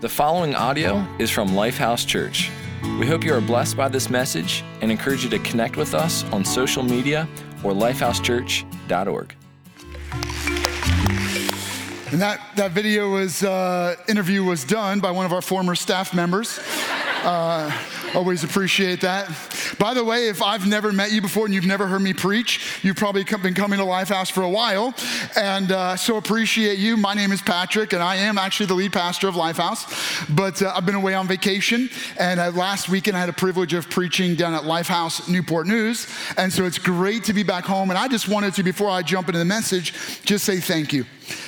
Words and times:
The 0.00 0.08
following 0.08 0.54
audio 0.54 1.06
is 1.18 1.28
from 1.30 1.50
Lifehouse 1.50 2.06
Church. 2.06 2.50
We 2.98 3.06
hope 3.06 3.22
you 3.22 3.34
are 3.34 3.40
blessed 3.42 3.76
by 3.76 3.88
this 3.88 4.08
message 4.08 4.64
and 4.80 4.90
encourage 4.90 5.24
you 5.24 5.28
to 5.28 5.38
connect 5.40 5.76
with 5.76 5.92
us 5.92 6.24
on 6.32 6.42
social 6.42 6.82
media 6.82 7.28
or 7.62 7.72
lifehousechurch.org. 7.72 9.34
And 12.12 12.18
that, 12.18 12.40
that 12.56 12.70
video 12.70 13.10
was, 13.10 13.42
uh, 13.42 13.94
interview 14.08 14.42
was 14.42 14.64
done 14.64 15.00
by 15.00 15.10
one 15.10 15.26
of 15.26 15.34
our 15.34 15.42
former 15.42 15.74
staff 15.74 16.14
members. 16.14 16.58
Uh, 17.22 17.70
always 18.14 18.42
appreciate 18.42 19.02
that. 19.02 19.28
By 19.78 19.94
the 19.94 20.04
way, 20.04 20.28
if 20.28 20.42
I've 20.42 20.66
never 20.66 20.92
met 20.92 21.12
you 21.12 21.20
before 21.20 21.44
and 21.44 21.54
you've 21.54 21.66
never 21.66 21.86
heard 21.86 22.02
me 22.02 22.12
preach, 22.12 22.80
you've 22.82 22.96
probably 22.96 23.24
been 23.24 23.54
coming 23.54 23.78
to 23.78 23.84
Lifehouse 23.84 24.30
for 24.30 24.42
a 24.42 24.50
while, 24.50 24.94
and 25.36 25.70
uh, 25.70 25.96
so 25.96 26.16
appreciate 26.16 26.78
you. 26.78 26.96
My 26.96 27.14
name 27.14 27.32
is 27.32 27.40
Patrick, 27.40 27.92
and 27.92 28.02
I 28.02 28.16
am 28.16 28.38
actually 28.38 28.66
the 28.66 28.74
lead 28.74 28.92
pastor 28.92 29.28
of 29.28 29.34
Lifehouse. 29.34 29.86
But 30.34 30.62
uh, 30.62 30.72
I've 30.74 30.86
been 30.86 30.94
away 30.94 31.14
on 31.14 31.28
vacation, 31.28 31.88
and 32.18 32.40
uh, 32.40 32.50
last 32.50 32.88
weekend 32.88 33.16
I 33.16 33.20
had 33.20 33.28
a 33.28 33.34
privilege 33.34 33.74
of 33.74 33.88
preaching 33.88 34.34
down 34.34 34.54
at 34.54 34.62
Lifehouse 34.62 35.28
Newport 35.28 35.66
News, 35.66 36.06
and 36.36 36.52
so 36.52 36.64
it's 36.64 36.78
great 36.78 37.24
to 37.24 37.32
be 37.32 37.42
back 37.42 37.64
home. 37.64 37.90
And 37.90 37.98
I 37.98 38.08
just 38.08 38.28
wanted 38.28 38.54
to, 38.54 38.62
before 38.62 38.90
I 38.90 39.02
jump 39.02 39.28
into 39.28 39.38
the 39.38 39.44
message, 39.44 39.92
just 40.24 40.44
say 40.44 40.58
thank 40.58 40.92
you. 40.92 41.04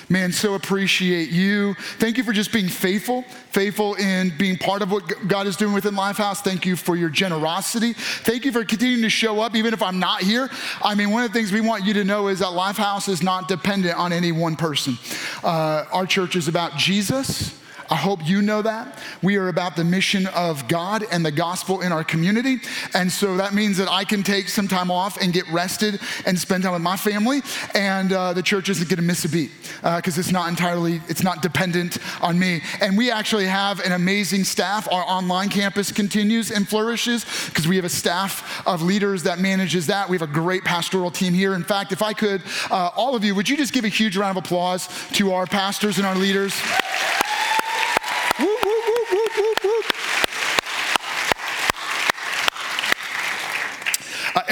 Man, 0.08 0.32
so 0.32 0.54
appreciate 0.54 1.30
you. 1.30 1.74
Thank 1.98 2.16
you 2.16 2.22
for 2.22 2.32
just 2.32 2.52
being 2.52 2.68
faithful, 2.68 3.22
faithful 3.50 3.94
in 3.94 4.32
being 4.38 4.56
part 4.56 4.82
of 4.82 4.92
what 4.92 5.10
God 5.26 5.46
is 5.46 5.56
doing 5.56 5.72
within 5.72 5.94
Lifehouse. 5.94 6.38
Thank 6.38 6.66
you 6.66 6.76
for 6.76 6.96
your 6.96 7.08
generosity. 7.08 7.94
Thank 8.20 8.44
you 8.44 8.52
for 8.52 8.64
continuing 8.64 9.02
to 9.02 9.10
show 9.10 9.40
up, 9.40 9.54
even 9.54 9.72
if 9.72 9.82
I'm 9.82 9.98
not 9.98 10.22
here. 10.22 10.50
I 10.82 10.94
mean, 10.94 11.10
one 11.10 11.24
of 11.24 11.32
the 11.32 11.38
things 11.38 11.52
we 11.52 11.60
want 11.60 11.84
you 11.84 11.94
to 11.94 12.04
know 12.04 12.28
is 12.28 12.40
that 12.40 12.48
Lifehouse 12.48 13.08
is 13.08 13.22
not 13.22 13.48
dependent 13.48 13.96
on 13.96 14.12
any 14.12 14.32
one 14.32 14.56
person. 14.56 14.98
Uh, 15.42 15.84
our 15.92 16.06
church 16.06 16.36
is 16.36 16.48
about 16.48 16.76
Jesus 16.76 17.61
I 17.92 17.96
hope 17.96 18.26
you 18.26 18.40
know 18.40 18.62
that. 18.62 18.98
We 19.20 19.36
are 19.36 19.48
about 19.48 19.76
the 19.76 19.84
mission 19.84 20.26
of 20.28 20.66
God 20.66 21.04
and 21.12 21.22
the 21.22 21.30
gospel 21.30 21.82
in 21.82 21.92
our 21.92 22.02
community. 22.02 22.56
And 22.94 23.12
so 23.12 23.36
that 23.36 23.52
means 23.52 23.76
that 23.76 23.86
I 23.90 24.04
can 24.04 24.22
take 24.22 24.48
some 24.48 24.66
time 24.66 24.90
off 24.90 25.20
and 25.20 25.30
get 25.30 25.46
rested 25.50 26.00
and 26.24 26.38
spend 26.38 26.62
time 26.62 26.72
with 26.72 26.80
my 26.80 26.96
family. 26.96 27.42
And 27.74 28.10
uh, 28.10 28.32
the 28.32 28.42
church 28.42 28.70
isn't 28.70 28.88
going 28.88 28.96
to 28.96 29.02
miss 29.02 29.26
a 29.26 29.28
beat 29.28 29.50
because 29.82 30.16
uh, 30.16 30.20
it's 30.20 30.32
not 30.32 30.48
entirely, 30.48 31.02
it's 31.10 31.22
not 31.22 31.42
dependent 31.42 31.98
on 32.22 32.38
me. 32.38 32.62
And 32.80 32.96
we 32.96 33.10
actually 33.10 33.44
have 33.44 33.78
an 33.80 33.92
amazing 33.92 34.44
staff. 34.44 34.90
Our 34.90 35.04
online 35.06 35.50
campus 35.50 35.92
continues 35.92 36.50
and 36.50 36.66
flourishes 36.66 37.26
because 37.48 37.68
we 37.68 37.76
have 37.76 37.84
a 37.84 37.90
staff 37.90 38.66
of 38.66 38.80
leaders 38.80 39.24
that 39.24 39.38
manages 39.38 39.88
that. 39.88 40.08
We 40.08 40.16
have 40.16 40.26
a 40.26 40.32
great 40.32 40.64
pastoral 40.64 41.10
team 41.10 41.34
here. 41.34 41.52
In 41.52 41.62
fact, 41.62 41.92
if 41.92 42.02
I 42.02 42.14
could, 42.14 42.40
uh, 42.70 42.88
all 42.96 43.14
of 43.14 43.22
you, 43.22 43.34
would 43.34 43.50
you 43.50 43.56
just 43.58 43.74
give 43.74 43.84
a 43.84 43.88
huge 43.88 44.16
round 44.16 44.38
of 44.38 44.42
applause 44.42 44.88
to 45.12 45.34
our 45.34 45.44
pastors 45.44 45.98
and 45.98 46.06
our 46.06 46.16
leaders? 46.16 46.58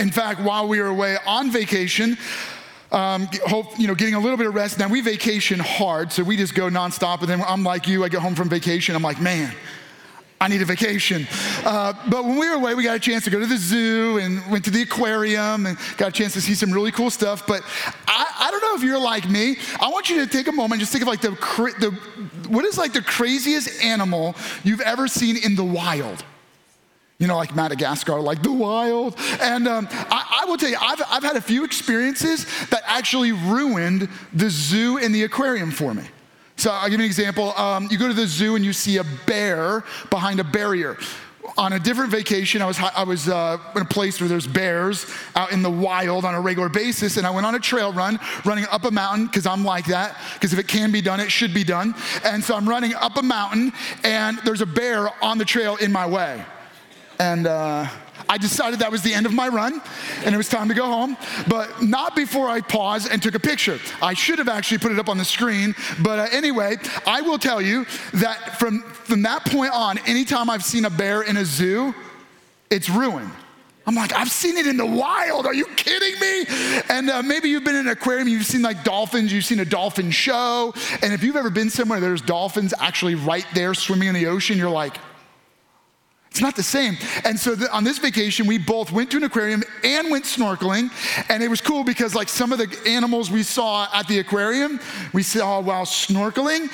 In 0.00 0.10
fact, 0.10 0.40
while 0.40 0.66
we 0.66 0.80
were 0.80 0.88
away 0.88 1.16
on 1.26 1.50
vacation, 1.50 2.16
um, 2.90 3.28
hope, 3.46 3.78
you 3.78 3.86
know, 3.86 3.94
getting 3.94 4.14
a 4.14 4.20
little 4.20 4.36
bit 4.36 4.46
of 4.46 4.54
rest. 4.54 4.78
Now 4.78 4.88
we 4.88 5.00
vacation 5.00 5.60
hard, 5.60 6.10
so 6.10 6.24
we 6.24 6.36
just 6.36 6.54
go 6.54 6.68
nonstop. 6.68 7.20
And 7.20 7.28
then 7.28 7.42
I'm 7.46 7.62
like 7.62 7.86
you, 7.86 8.02
I 8.02 8.08
get 8.08 8.20
home 8.20 8.34
from 8.34 8.48
vacation, 8.48 8.96
I'm 8.96 9.02
like, 9.02 9.20
man, 9.20 9.54
I 10.40 10.48
need 10.48 10.62
a 10.62 10.64
vacation. 10.64 11.28
Uh, 11.64 11.92
but 12.08 12.24
when 12.24 12.38
we 12.38 12.48
were 12.48 12.56
away, 12.56 12.74
we 12.74 12.82
got 12.82 12.96
a 12.96 13.00
chance 13.00 13.24
to 13.24 13.30
go 13.30 13.38
to 13.38 13.46
the 13.46 13.58
zoo 13.58 14.18
and 14.18 14.42
went 14.50 14.64
to 14.64 14.70
the 14.70 14.82
aquarium 14.82 15.66
and 15.66 15.76
got 15.98 16.08
a 16.08 16.12
chance 16.12 16.32
to 16.32 16.40
see 16.40 16.54
some 16.54 16.72
really 16.72 16.92
cool 16.92 17.10
stuff. 17.10 17.46
But 17.46 17.62
I, 18.08 18.26
I 18.40 18.50
don't 18.50 18.62
know 18.62 18.74
if 18.74 18.82
you're 18.82 18.98
like 18.98 19.28
me. 19.28 19.56
I 19.80 19.90
want 19.90 20.08
you 20.08 20.24
to 20.24 20.26
take 20.26 20.48
a 20.48 20.52
moment, 20.52 20.80
just 20.80 20.92
think 20.92 21.02
of 21.02 21.08
like 21.08 21.20
the, 21.20 21.32
the 21.78 21.90
what 22.48 22.64
is 22.64 22.78
like 22.78 22.94
the 22.94 23.02
craziest 23.02 23.84
animal 23.84 24.34
you've 24.64 24.80
ever 24.80 25.06
seen 25.06 25.36
in 25.36 25.54
the 25.54 25.64
wild 25.64 26.24
you 27.20 27.26
know, 27.26 27.36
like 27.36 27.54
Madagascar, 27.54 28.18
like 28.18 28.42
the 28.42 28.50
wild. 28.50 29.14
And 29.40 29.68
um, 29.68 29.86
I, 29.92 30.42
I, 30.42 30.46
will 30.46 30.56
tell 30.56 30.70
you, 30.70 30.78
I've, 30.80 31.02
I've 31.08 31.22
had 31.22 31.36
a 31.36 31.40
few 31.40 31.64
experiences 31.64 32.46
that 32.70 32.82
actually 32.86 33.30
ruined 33.30 34.08
the 34.32 34.48
zoo 34.48 34.98
and 34.98 35.14
the 35.14 35.22
aquarium 35.24 35.70
for 35.70 35.94
me. 35.94 36.04
So 36.56 36.70
I'll 36.70 36.88
give 36.88 36.98
you 36.98 37.04
an 37.04 37.10
example. 37.10 37.56
Um, 37.56 37.88
you 37.90 37.98
go 37.98 38.08
to 38.08 38.14
the 38.14 38.26
zoo 38.26 38.56
and 38.56 38.64
you 38.64 38.72
see 38.72 38.96
a 38.96 39.04
bear 39.26 39.84
behind 40.08 40.40
a 40.40 40.44
barrier. 40.44 40.96
On 41.58 41.74
a 41.74 41.78
different 41.78 42.10
vacation, 42.10 42.62
I 42.62 42.66
was, 42.66 42.78
I 42.78 43.02
was 43.02 43.28
uh, 43.28 43.58
in 43.74 43.82
a 43.82 43.86
place 43.86 44.20
where 44.20 44.28
there's 44.28 44.46
bears 44.46 45.06
out 45.34 45.52
in 45.52 45.62
the 45.62 45.70
wild 45.70 46.24
on 46.24 46.34
a 46.34 46.40
regular 46.40 46.68
basis, 46.68 47.16
and 47.16 47.26
I 47.26 47.30
went 47.30 47.44
on 47.44 47.54
a 47.54 47.58
trail 47.58 47.92
run, 47.92 48.20
running 48.44 48.66
up 48.70 48.84
a 48.84 48.90
mountain, 48.90 49.26
because 49.26 49.46
I'm 49.46 49.64
like 49.64 49.86
that, 49.86 50.16
because 50.34 50.52
if 50.52 50.58
it 50.58 50.68
can 50.68 50.92
be 50.92 51.00
done, 51.00 51.18
it 51.18 51.30
should 51.30 51.52
be 51.52 51.64
done. 51.64 51.94
And 52.24 52.44
so 52.44 52.54
I'm 52.54 52.68
running 52.68 52.94
up 52.94 53.16
a 53.16 53.22
mountain, 53.22 53.72
and 54.04 54.38
there's 54.44 54.60
a 54.60 54.66
bear 54.66 55.10
on 55.22 55.38
the 55.38 55.44
trail 55.44 55.76
in 55.76 55.90
my 55.90 56.06
way. 56.06 56.44
And 57.20 57.46
uh, 57.46 57.86
I 58.30 58.38
decided 58.38 58.78
that 58.78 58.90
was 58.90 59.02
the 59.02 59.12
end 59.12 59.26
of 59.26 59.34
my 59.34 59.48
run 59.48 59.82
and 60.24 60.34
it 60.34 60.38
was 60.38 60.48
time 60.48 60.68
to 60.68 60.74
go 60.74 60.86
home, 60.86 61.18
but 61.48 61.82
not 61.82 62.16
before 62.16 62.48
I 62.48 62.62
paused 62.62 63.10
and 63.12 63.22
took 63.22 63.34
a 63.34 63.38
picture. 63.38 63.78
I 64.00 64.14
should 64.14 64.38
have 64.38 64.48
actually 64.48 64.78
put 64.78 64.90
it 64.90 64.98
up 64.98 65.10
on 65.10 65.18
the 65.18 65.24
screen, 65.24 65.74
but 66.02 66.18
uh, 66.18 66.26
anyway, 66.32 66.76
I 67.06 67.20
will 67.20 67.38
tell 67.38 67.60
you 67.60 67.84
that 68.14 68.58
from, 68.58 68.80
from 68.80 69.20
that 69.22 69.44
point 69.44 69.72
on, 69.74 69.98
anytime 70.06 70.48
I've 70.48 70.64
seen 70.64 70.86
a 70.86 70.90
bear 70.90 71.20
in 71.20 71.36
a 71.36 71.44
zoo, 71.44 71.94
it's 72.70 72.88
ruined. 72.88 73.30
I'm 73.86 73.94
like, 73.94 74.14
I've 74.14 74.30
seen 74.30 74.56
it 74.56 74.66
in 74.66 74.78
the 74.78 74.86
wild. 74.86 75.44
Are 75.44 75.54
you 75.54 75.66
kidding 75.76 76.18
me? 76.20 76.82
And 76.88 77.10
uh, 77.10 77.22
maybe 77.22 77.50
you've 77.50 77.64
been 77.64 77.74
in 77.74 77.86
an 77.86 77.92
aquarium, 77.92 78.28
you've 78.28 78.46
seen 78.46 78.62
like 78.62 78.82
dolphins, 78.82 79.30
you've 79.30 79.44
seen 79.44 79.60
a 79.60 79.64
dolphin 79.66 80.10
show. 80.10 80.72
And 81.02 81.12
if 81.12 81.22
you've 81.22 81.36
ever 81.36 81.50
been 81.50 81.68
somewhere 81.68 82.00
there's 82.00 82.22
dolphins 82.22 82.72
actually 82.78 83.16
right 83.16 83.46
there 83.52 83.74
swimming 83.74 84.08
in 84.08 84.14
the 84.14 84.26
ocean, 84.26 84.56
you're 84.56 84.70
like, 84.70 84.96
it's 86.30 86.40
not 86.40 86.54
the 86.54 86.62
same. 86.62 86.96
And 87.24 87.38
so 87.38 87.54
the, 87.54 87.70
on 87.72 87.82
this 87.82 87.98
vacation, 87.98 88.46
we 88.46 88.56
both 88.56 88.92
went 88.92 89.10
to 89.10 89.16
an 89.16 89.24
aquarium 89.24 89.64
and 89.82 90.10
went 90.10 90.24
snorkeling. 90.24 90.90
And 91.28 91.42
it 91.42 91.48
was 91.48 91.60
cool 91.60 91.82
because, 91.82 92.14
like, 92.14 92.28
some 92.28 92.52
of 92.52 92.58
the 92.58 92.88
animals 92.88 93.30
we 93.30 93.42
saw 93.42 93.88
at 93.92 94.06
the 94.06 94.20
aquarium, 94.20 94.78
we 95.12 95.24
saw 95.24 95.60
while 95.60 95.84
snorkeling, 95.84 96.70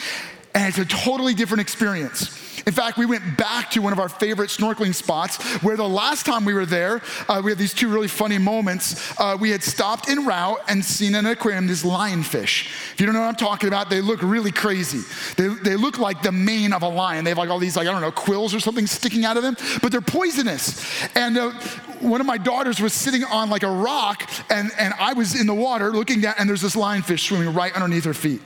and 0.55 0.69
it's 0.69 0.78
a 0.78 0.84
totally 0.84 1.33
different 1.33 1.62
experience. 1.62 2.46
In 2.66 2.72
fact, 2.72 2.99
we 2.99 3.06
went 3.06 3.37
back 3.37 3.71
to 3.71 3.81
one 3.81 3.93
of 3.93 4.00
our 4.00 4.09
favorite 4.09 4.50
snorkeling 4.50 4.93
spots 4.93 5.41
where 5.62 5.77
the 5.77 5.88
last 5.88 6.27
time 6.27 6.44
we 6.44 6.53
were 6.53 6.66
there, 6.66 7.00
uh, 7.28 7.41
we 7.43 7.53
had 7.53 7.59
these 7.59 7.72
two 7.72 7.88
really 7.88 8.09
funny 8.09 8.38
moments. 8.38 9.15
Uh, 9.21 9.37
we 9.38 9.50
had 9.50 9.62
stopped 9.62 10.09
en 10.09 10.27
route 10.27 10.59
and 10.66 10.84
seen 10.84 11.15
in 11.15 11.27
an 11.27 11.31
aquarium 11.31 11.69
these 11.69 11.84
lionfish. 11.84 12.66
If 12.93 13.00
you 13.00 13.06
don't 13.06 13.15
know 13.15 13.21
what 13.21 13.28
I'm 13.28 13.37
talking 13.37 13.69
about, 13.69 13.88
they 13.88 14.00
look 14.00 14.21
really 14.21 14.50
crazy. 14.50 15.03
They, 15.37 15.47
they 15.47 15.77
look 15.77 16.00
like 16.00 16.22
the 16.22 16.32
mane 16.32 16.72
of 16.72 16.82
a 16.82 16.88
lion. 16.88 17.22
They 17.22 17.31
have 17.31 17.38
like 17.38 17.50
all 17.50 17.60
these, 17.60 17.77
like, 17.77 17.87
I 17.87 17.93
don't 17.93 18.00
know, 18.00 18.10
quills 18.10 18.53
or 18.53 18.59
something 18.59 18.88
sticking 18.88 19.25
out 19.25 19.37
of 19.37 19.44
them, 19.44 19.56
but 19.81 19.93
they're 19.93 20.00
poisonous. 20.00 20.84
And 21.15 21.38
uh, 21.38 21.53
one 22.00 22.21
of 22.21 22.27
my 22.27 22.37
daughters 22.37 22.81
was 22.81 22.93
sitting 22.93 23.22
on 23.25 23.48
like 23.48 23.62
a 23.62 23.71
rock, 23.71 24.28
and, 24.50 24.71
and 24.78 24.93
I 24.98 25.12
was 25.12 25.41
in 25.41 25.47
the 25.47 25.54
water 25.54 25.93
looking 25.93 26.21
down, 26.21 26.34
and 26.38 26.48
there's 26.48 26.62
this 26.62 26.75
lionfish 26.75 27.21
swimming 27.21 27.54
right 27.54 27.72
underneath 27.75 28.04
her 28.04 28.15
feet. 28.15 28.41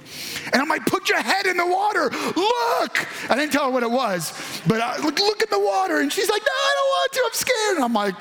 And 0.52 0.60
I'm 0.60 0.68
like, 0.68 0.84
put 0.86 1.08
your 1.08 1.22
head 1.22 1.46
in 1.46 1.56
the 1.56 1.66
water, 1.66 2.10
look! 2.36 3.30
I 3.30 3.34
didn't 3.36 3.52
tell 3.52 3.64
her 3.64 3.70
what 3.70 3.82
it 3.82 3.90
was, 3.90 4.09
but 4.66 4.80
I, 4.80 4.98
look, 4.98 5.18
look 5.18 5.42
at 5.42 5.50
the 5.50 5.58
water. 5.58 6.00
And 6.00 6.12
she's 6.12 6.28
like, 6.28 6.42
no, 6.42 6.52
I 6.52 6.74
don't 6.76 6.88
want 6.88 7.12
to, 7.12 7.22
I'm 7.26 7.32
scared. 7.32 7.76
And 7.76 7.84
I'm 7.84 7.92
like, 7.92 8.14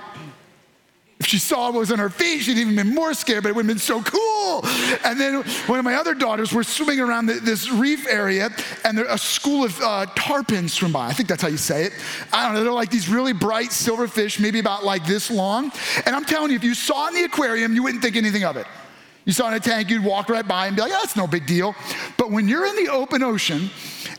if 1.19 1.25
she 1.25 1.37
saw 1.37 1.69
what 1.69 1.79
was 1.79 1.91
on 1.91 1.99
her 1.99 2.09
feet, 2.09 2.43
she'd 2.43 2.57
even 2.57 2.77
been 2.77 2.95
more 2.95 3.13
scared, 3.13 3.43
but 3.43 3.49
it 3.49 3.55
would 3.55 3.65
have 3.65 3.67
been 3.67 3.77
so 3.77 4.01
cool. 4.01 4.61
And 5.03 5.19
then 5.19 5.43
one 5.67 5.77
of 5.77 5.83
my 5.83 5.95
other 5.95 6.13
daughters 6.13 6.53
were 6.53 6.63
swimming 6.63 7.01
around 7.01 7.25
the, 7.25 7.33
this 7.33 7.69
reef 7.69 8.07
area, 8.07 8.49
and 8.85 8.97
there, 8.97 9.05
a 9.05 9.17
school 9.17 9.65
of 9.65 9.77
uh, 9.81 10.05
tarpons 10.15 10.69
swim 10.69 10.93
by. 10.93 11.07
I 11.07 11.13
think 11.13 11.27
that's 11.27 11.41
how 11.41 11.49
you 11.49 11.57
say 11.57 11.83
it. 11.83 11.93
I 12.31 12.45
don't 12.45 12.53
know. 12.53 12.63
They're 12.63 12.71
like 12.71 12.89
these 12.89 13.09
really 13.09 13.33
bright 13.33 13.73
silver 13.73 14.07
fish, 14.07 14.39
maybe 14.39 14.59
about 14.59 14.85
like 14.85 15.05
this 15.05 15.29
long. 15.29 15.73
And 16.05 16.15
I'm 16.15 16.23
telling 16.23 16.51
you, 16.51 16.55
if 16.55 16.63
you 16.63 16.73
saw 16.73 17.07
it 17.07 17.09
in 17.09 17.15
the 17.15 17.23
aquarium, 17.25 17.75
you 17.75 17.83
wouldn't 17.83 18.01
think 18.01 18.15
anything 18.15 18.45
of 18.45 18.55
it. 18.55 18.65
You 19.25 19.33
saw 19.33 19.49
in 19.49 19.53
a 19.53 19.59
tank, 19.59 19.89
you'd 19.89 20.03
walk 20.03 20.29
right 20.29 20.47
by 20.47 20.67
and 20.67 20.75
be 20.75 20.81
like, 20.81 20.91
that's 20.91 21.15
no 21.15 21.27
big 21.27 21.45
deal. 21.45 21.75
But 22.17 22.31
when 22.31 22.47
you're 22.47 22.65
in 22.65 22.83
the 22.83 22.91
open 22.91 23.21
ocean, 23.21 23.69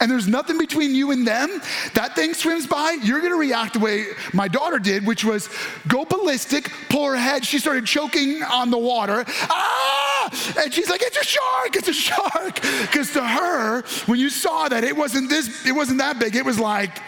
and 0.01 0.11
there's 0.11 0.29
nothing 0.29 0.57
between 0.57 0.95
you 0.95 1.11
and 1.11 1.27
them, 1.27 1.61
that 1.95 2.15
thing 2.15 2.33
swims 2.33 2.67
by, 2.67 2.97
you're 3.03 3.21
gonna 3.21 3.37
react 3.37 3.75
the 3.75 3.81
way 3.81 4.07
my 4.33 4.49
daughter 4.49 4.79
did, 4.79 5.07
which 5.07 5.25
was 5.25 5.49
go 5.89 6.05
ballistic, 6.05 6.71
pull 6.89 7.07
her 7.07 7.17
head. 7.17 7.45
She 7.45 7.59
started 7.59 7.87
choking 7.87 8.43
on 8.43 8.71
the 8.71 8.79
water. 8.79 9.25
Ah! 9.27 10.55
And 10.59 10.73
she's 10.73 10.89
like, 10.89 11.03
it's 11.03 11.17
a 11.17 11.25
shark, 11.25 11.77
it's 11.77 11.89
a 11.89 11.93
shark. 11.93 12.61
Because 12.83 13.13
to 13.13 13.27
her, 13.27 13.83
when 14.07 14.19
you 14.19 14.31
saw 14.31 14.69
that, 14.69 14.85
it 14.85 14.97
wasn't 14.97 15.29
this, 15.29 15.67
it 15.67 15.73
wasn't 15.73 15.99
that 15.99 16.19
big. 16.19 16.37
It 16.37 16.45
was 16.45 16.59
like, 16.59 16.99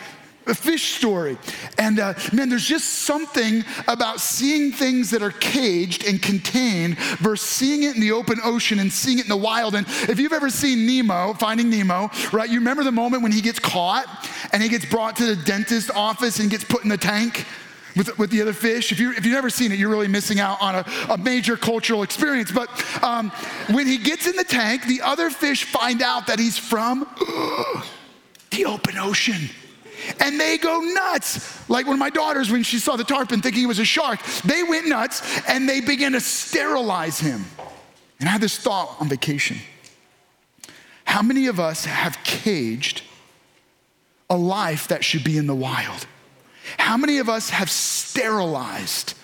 a 0.46 0.54
fish 0.54 0.96
story. 0.96 1.38
And 1.78 1.98
uh, 1.98 2.14
man, 2.32 2.48
there's 2.48 2.66
just 2.66 2.88
something 3.02 3.64
about 3.86 4.20
seeing 4.20 4.72
things 4.72 5.10
that 5.10 5.22
are 5.22 5.30
caged 5.30 6.04
and 6.04 6.20
contained 6.20 6.98
versus 7.18 7.46
seeing 7.46 7.84
it 7.84 7.94
in 7.94 8.00
the 8.00 8.12
open 8.12 8.38
ocean 8.44 8.78
and 8.78 8.92
seeing 8.92 9.18
it 9.18 9.24
in 9.24 9.28
the 9.28 9.36
wild. 9.36 9.74
And 9.74 9.86
if 10.08 10.18
you've 10.18 10.32
ever 10.32 10.50
seen 10.50 10.86
Nemo, 10.86 11.34
Finding 11.34 11.70
Nemo, 11.70 12.10
right, 12.32 12.48
you 12.48 12.58
remember 12.58 12.84
the 12.84 12.92
moment 12.92 13.22
when 13.22 13.32
he 13.32 13.40
gets 13.40 13.58
caught 13.58 14.06
and 14.52 14.62
he 14.62 14.68
gets 14.68 14.84
brought 14.84 15.16
to 15.16 15.34
the 15.34 15.36
dentist 15.44 15.90
office 15.94 16.38
and 16.38 16.50
gets 16.50 16.64
put 16.64 16.82
in 16.82 16.88
the 16.88 16.98
tank? 16.98 17.46
With, 17.94 18.18
with 18.18 18.30
the 18.30 18.40
other 18.40 18.54
fish. 18.54 18.90
If, 18.90 18.98
you, 18.98 19.10
if 19.10 19.26
you've 19.26 19.34
never 19.34 19.50
seen 19.50 19.70
it, 19.70 19.78
you're 19.78 19.90
really 19.90 20.08
missing 20.08 20.40
out 20.40 20.56
on 20.62 20.76
a, 20.76 20.84
a 21.10 21.18
major 21.18 21.58
cultural 21.58 22.02
experience. 22.02 22.50
But 22.50 22.70
um, 23.04 23.30
when 23.70 23.86
he 23.86 23.98
gets 23.98 24.26
in 24.26 24.34
the 24.34 24.44
tank, 24.44 24.86
the 24.86 25.02
other 25.02 25.28
fish 25.28 25.64
find 25.64 26.00
out 26.00 26.28
that 26.28 26.38
he's 26.38 26.56
from 26.56 27.00
the 28.50 28.64
open 28.64 28.96
ocean. 28.96 29.50
And 30.20 30.38
they 30.38 30.58
go 30.58 30.80
nuts. 30.80 31.68
Like 31.68 31.86
one 31.86 31.94
of 31.94 32.00
my 32.00 32.10
daughters, 32.10 32.50
when 32.50 32.62
she 32.62 32.78
saw 32.78 32.96
the 32.96 33.04
tarpon 33.04 33.40
thinking 33.40 33.64
it 33.64 33.66
was 33.66 33.78
a 33.78 33.84
shark, 33.84 34.20
they 34.44 34.62
went 34.62 34.88
nuts 34.88 35.22
and 35.48 35.68
they 35.68 35.80
began 35.80 36.12
to 36.12 36.20
sterilize 36.20 37.18
him. 37.20 37.44
And 38.20 38.28
I 38.28 38.32
had 38.32 38.40
this 38.40 38.56
thought 38.56 38.96
on 39.00 39.08
vacation. 39.08 39.58
How 41.04 41.22
many 41.22 41.46
of 41.46 41.58
us 41.60 41.84
have 41.84 42.16
caged 42.24 43.02
a 44.30 44.36
life 44.36 44.88
that 44.88 45.04
should 45.04 45.24
be 45.24 45.36
in 45.36 45.46
the 45.46 45.54
wild? 45.54 46.06
How 46.78 46.96
many 46.96 47.18
of 47.18 47.28
us 47.28 47.50
have 47.50 47.70
sterilized 47.70 49.14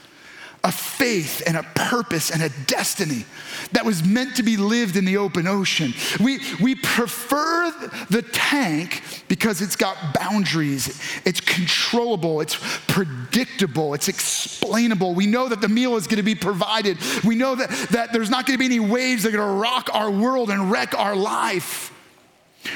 a 0.64 0.72
faith 0.72 1.42
and 1.46 1.56
a 1.56 1.62
purpose 1.74 2.30
and 2.30 2.42
a 2.42 2.48
destiny 2.66 3.24
that 3.72 3.84
was 3.84 4.02
meant 4.02 4.36
to 4.36 4.42
be 4.42 4.56
lived 4.56 4.96
in 4.96 5.04
the 5.04 5.16
open 5.16 5.46
ocean. 5.46 5.94
We, 6.20 6.40
we 6.60 6.74
prefer 6.74 7.70
the 8.10 8.22
tank 8.22 9.02
because 9.28 9.62
it's 9.62 9.76
got 9.76 9.96
boundaries, 10.14 11.00
it's 11.24 11.40
controllable, 11.40 12.40
it's 12.40 12.58
predictable, 12.86 13.94
it's 13.94 14.08
explainable. 14.08 15.14
We 15.14 15.26
know 15.26 15.48
that 15.48 15.60
the 15.60 15.68
meal 15.68 15.96
is 15.96 16.06
going 16.06 16.16
to 16.16 16.22
be 16.22 16.34
provided, 16.34 16.98
we 17.24 17.34
know 17.34 17.54
that, 17.54 17.70
that 17.90 18.12
there's 18.12 18.30
not 18.30 18.46
going 18.46 18.58
to 18.58 18.58
be 18.58 18.66
any 18.66 18.80
waves 18.80 19.22
that 19.22 19.34
are 19.34 19.38
going 19.38 19.48
to 19.48 19.60
rock 19.60 19.90
our 19.92 20.10
world 20.10 20.50
and 20.50 20.70
wreck 20.70 20.98
our 20.98 21.14
life. 21.14 21.92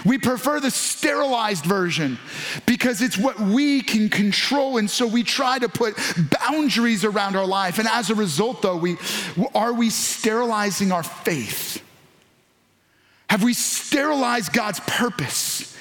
We 0.05 0.19
prefer 0.19 0.61
the 0.61 0.71
sterilized 0.71 1.65
version 1.65 2.19
because 2.67 3.03
it's 3.03 3.19
what 3.19 3.39
we 3.41 3.83
can 3.83 4.09
control. 4.09 4.79
And 4.79 4.91
so 4.91 5.07
we 5.07 5.23
try 5.23 5.59
to 5.59 5.69
put 5.69 5.97
boundaries 6.41 7.05
around 7.05 7.37
our 7.37 7.47
life. 7.47 7.79
And 7.79 7.89
as 7.89 8.11
a 8.11 8.15
result, 8.15 8.63
though, 8.63 8.77
we, 8.77 8.97
are 9.55 9.73
we 9.73 9.91
sterilizing 9.91 10.93
our 10.93 11.03
faith? 11.03 11.83
Have 13.31 13.43
we 13.43 13.55
sterilized 13.55 14.53
God's 14.53 14.81
purpose, 14.81 15.75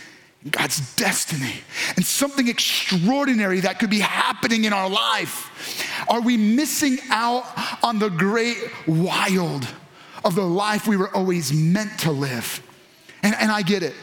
God's 0.50 0.96
destiny, 0.96 1.56
and 1.98 2.06
something 2.06 2.48
extraordinary 2.48 3.60
that 3.60 3.78
could 3.78 3.90
be 3.90 4.00
happening 4.00 4.64
in 4.64 4.72
our 4.72 4.90
life? 4.90 6.06
Are 6.08 6.22
we 6.22 6.38
missing 6.38 6.98
out 7.10 7.46
on 7.84 8.00
the 8.00 8.10
great 8.10 8.58
wild 8.88 9.68
of 10.24 10.36
the 10.36 10.46
life 10.46 10.88
we 10.88 10.96
were 10.96 11.14
always 11.14 11.52
meant 11.52 12.00
to 12.00 12.12
live? 12.12 12.62
And, 13.24 13.36
and 13.36 13.52
I 13.52 13.62
get 13.62 13.84
it. 13.84 13.94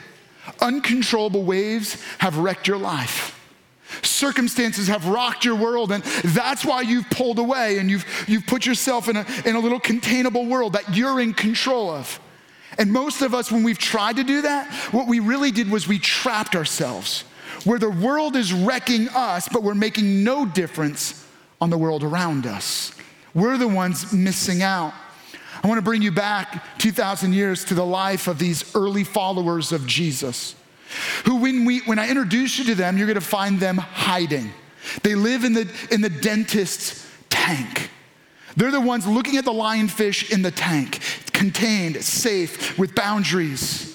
Uncontrollable 0.60 1.44
waves 1.44 2.02
have 2.18 2.38
wrecked 2.38 2.68
your 2.68 2.78
life. 2.78 3.34
Circumstances 4.02 4.88
have 4.88 5.06
rocked 5.06 5.44
your 5.44 5.54
world, 5.54 5.92
and 5.92 6.02
that's 6.24 6.64
why 6.64 6.82
you've 6.82 7.08
pulled 7.10 7.38
away 7.38 7.78
and 7.78 7.90
you've, 7.90 8.04
you've 8.28 8.46
put 8.46 8.66
yourself 8.66 9.08
in 9.08 9.16
a, 9.16 9.26
in 9.46 9.56
a 9.56 9.58
little 9.58 9.80
containable 9.80 10.46
world 10.46 10.74
that 10.74 10.94
you're 10.94 11.20
in 11.20 11.32
control 11.32 11.90
of. 11.90 12.20
And 12.78 12.92
most 12.92 13.22
of 13.22 13.34
us, 13.34 13.50
when 13.50 13.62
we've 13.62 13.78
tried 13.78 14.16
to 14.16 14.24
do 14.24 14.42
that, 14.42 14.70
what 14.92 15.08
we 15.08 15.20
really 15.20 15.50
did 15.50 15.70
was 15.70 15.88
we 15.88 15.98
trapped 15.98 16.54
ourselves, 16.54 17.24
where 17.64 17.78
the 17.78 17.90
world 17.90 18.36
is 18.36 18.52
wrecking 18.52 19.08
us, 19.08 19.48
but 19.48 19.62
we're 19.62 19.74
making 19.74 20.22
no 20.22 20.44
difference 20.44 21.26
on 21.60 21.70
the 21.70 21.78
world 21.78 22.04
around 22.04 22.46
us. 22.46 22.92
We're 23.34 23.56
the 23.56 23.68
ones 23.68 24.12
missing 24.12 24.62
out. 24.62 24.92
I 25.62 25.66
want 25.68 25.78
to 25.78 25.82
bring 25.82 26.02
you 26.02 26.12
back 26.12 26.78
2,000 26.78 27.32
years 27.32 27.64
to 27.66 27.74
the 27.74 27.84
life 27.84 28.28
of 28.28 28.38
these 28.38 28.74
early 28.74 29.04
followers 29.04 29.72
of 29.72 29.86
Jesus, 29.86 30.54
who, 31.24 31.36
when, 31.36 31.64
we, 31.64 31.80
when 31.80 31.98
I 31.98 32.08
introduce 32.08 32.58
you 32.58 32.64
to 32.66 32.74
them, 32.74 32.96
you're 32.96 33.06
going 33.06 33.14
to 33.14 33.20
find 33.20 33.58
them 33.58 33.76
hiding. 33.78 34.52
They 35.02 35.14
live 35.14 35.44
in 35.44 35.52
the, 35.52 35.70
in 35.90 36.00
the 36.00 36.08
dentist's 36.08 37.06
tank. 37.28 37.90
They're 38.56 38.70
the 38.70 38.80
ones 38.80 39.06
looking 39.06 39.36
at 39.36 39.44
the 39.44 39.52
lionfish 39.52 40.32
in 40.32 40.42
the 40.42 40.50
tank, 40.50 41.00
contained, 41.32 42.02
safe, 42.02 42.78
with 42.78 42.94
boundaries. 42.94 43.87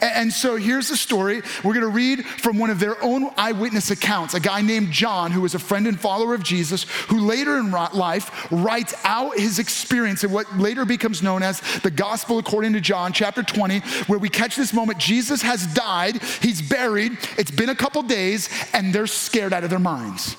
And 0.00 0.32
so 0.32 0.56
here's 0.56 0.88
the 0.88 0.96
story. 0.96 1.42
We're 1.64 1.74
going 1.74 1.80
to 1.80 1.88
read 1.88 2.24
from 2.26 2.58
one 2.58 2.70
of 2.70 2.80
their 2.80 3.02
own 3.02 3.30
eyewitness 3.36 3.90
accounts. 3.90 4.34
A 4.34 4.40
guy 4.40 4.62
named 4.62 4.90
John, 4.90 5.30
who 5.30 5.40
was 5.40 5.54
a 5.54 5.58
friend 5.58 5.86
and 5.86 5.98
follower 5.98 6.34
of 6.34 6.42
Jesus, 6.42 6.84
who 7.08 7.20
later 7.20 7.58
in 7.58 7.70
life 7.70 8.50
writes 8.50 8.94
out 9.04 9.38
his 9.38 9.58
experience 9.58 10.24
in 10.24 10.30
what 10.30 10.58
later 10.58 10.84
becomes 10.84 11.22
known 11.22 11.42
as 11.42 11.60
the 11.82 11.90
Gospel 11.90 12.38
according 12.38 12.72
to 12.74 12.80
John, 12.80 13.12
chapter 13.12 13.42
20, 13.42 13.80
where 14.06 14.18
we 14.18 14.28
catch 14.28 14.56
this 14.56 14.72
moment. 14.72 14.98
Jesus 14.98 15.42
has 15.42 15.66
died, 15.74 16.22
he's 16.40 16.62
buried, 16.62 17.12
it's 17.38 17.50
been 17.50 17.68
a 17.68 17.74
couple 17.74 18.02
days, 18.02 18.48
and 18.72 18.94
they're 18.94 19.06
scared 19.06 19.52
out 19.52 19.64
of 19.64 19.70
their 19.70 19.78
minds. 19.78 20.36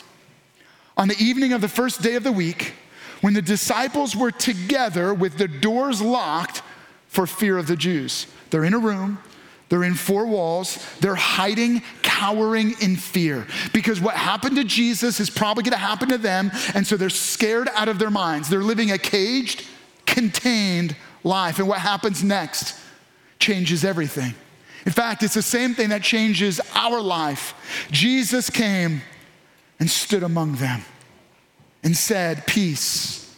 On 0.98 1.08
the 1.08 1.18
evening 1.18 1.54
of 1.54 1.62
the 1.62 1.68
first 1.68 2.02
day 2.02 2.16
of 2.16 2.24
the 2.24 2.32
week, 2.32 2.74
when 3.22 3.34
the 3.34 3.42
disciples 3.42 4.16
were 4.16 4.32
together 4.32 5.14
with 5.14 5.38
the 5.38 5.48
doors 5.48 6.02
locked 6.02 6.62
for 7.08 7.28
fear 7.28 7.58
of 7.58 7.68
the 7.68 7.76
Jews, 7.76 8.28
they're 8.50 8.66
in 8.66 8.74
a 8.74 8.80
room, 8.80 9.20
they're 9.72 9.86
in 9.86 9.94
four 9.94 10.26
walls. 10.26 10.86
They're 11.00 11.16
hiding, 11.16 11.82
cowering 12.02 12.76
in 12.82 12.98
fear. 12.98 13.48
Because 13.72 14.02
what 14.02 14.16
happened 14.16 14.58
to 14.58 14.66
Jesus 14.66 15.22
is 15.22 15.30
probably 15.30 15.64
going 15.64 15.72
to 15.72 15.78
happen 15.78 16.10
to 16.10 16.18
them. 16.18 16.52
And 16.76 16.86
so 16.86 16.98
they're 16.98 17.10
scared 17.10 17.70
out 17.74 17.88
of 17.88 17.98
their 17.98 18.10
minds. 18.10 18.50
They're 18.50 18.60
living 18.60 18.92
a 18.92 18.98
caged, 18.98 19.66
contained 20.06 20.98
life. 21.24 21.58
And 21.58 21.70
what 21.70 21.80
happens 21.80 22.22
next 22.22 22.78
changes 23.40 23.86
everything. 23.86 24.34
In 24.86 24.92
fact, 24.92 25.24
it's 25.24 25.36
the 25.36 25.42
same 25.42 25.74
thing 25.74 25.88
that 25.88 26.04
changes 26.04 26.60
our 26.76 27.00
life. 27.00 27.54
Jesus 27.92 28.50
came 28.50 29.02
and 29.80 29.90
stood 29.90 30.24
among 30.24 30.56
them 30.56 30.82
and 31.82 31.96
said, 31.96 32.46
Peace 32.46 33.34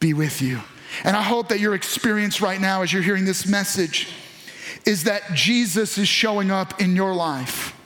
be 0.00 0.14
with 0.14 0.42
you. 0.42 0.62
And 1.04 1.16
I 1.16 1.22
hope 1.22 1.50
that 1.50 1.60
your 1.60 1.76
experience 1.76 2.40
right 2.40 2.60
now 2.60 2.82
as 2.82 2.92
you're 2.92 3.04
hearing 3.04 3.24
this 3.24 3.46
message 3.46 4.08
is 4.86 5.04
that 5.04 5.34
Jesus 5.34 5.98
is 5.98 6.08
showing 6.08 6.50
up 6.50 6.80
in 6.80 6.96
your 6.96 7.14
life. 7.14 7.76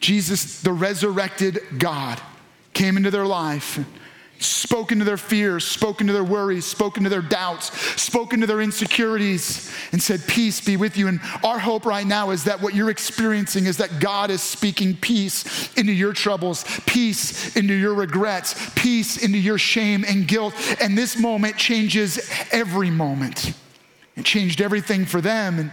Jesus, 0.00 0.60
the 0.62 0.72
resurrected 0.72 1.60
God, 1.78 2.20
came 2.74 2.96
into 2.96 3.10
their 3.10 3.26
life, 3.26 3.78
spoken 4.40 4.98
to 4.98 5.04
their 5.04 5.16
fears, 5.16 5.64
spoken 5.64 6.08
to 6.08 6.12
their 6.12 6.24
worries, 6.24 6.64
spoken 6.64 7.04
to 7.04 7.08
their 7.08 7.22
doubts, 7.22 7.72
spoken 8.00 8.40
to 8.40 8.46
their 8.46 8.60
insecurities, 8.60 9.72
and 9.92 10.02
said, 10.02 10.20
Peace 10.26 10.60
be 10.60 10.76
with 10.76 10.96
you. 10.96 11.06
And 11.06 11.20
our 11.44 11.58
hope 11.58 11.86
right 11.86 12.06
now 12.06 12.30
is 12.30 12.44
that 12.44 12.60
what 12.60 12.74
you're 12.74 12.90
experiencing 12.90 13.66
is 13.66 13.76
that 13.76 14.00
God 14.00 14.30
is 14.30 14.42
speaking 14.42 14.96
peace 14.96 15.72
into 15.74 15.92
your 15.92 16.12
troubles, 16.12 16.64
peace 16.86 17.56
into 17.56 17.74
your 17.74 17.94
regrets, 17.94 18.70
peace 18.74 19.22
into 19.22 19.38
your 19.38 19.58
shame 19.58 20.04
and 20.06 20.26
guilt. 20.26 20.54
And 20.80 20.98
this 20.98 21.16
moment 21.16 21.56
changes 21.56 22.28
every 22.50 22.90
moment. 22.90 23.52
It 24.16 24.24
changed 24.24 24.60
everything 24.60 25.06
for 25.06 25.20
them. 25.20 25.58
And 25.58 25.70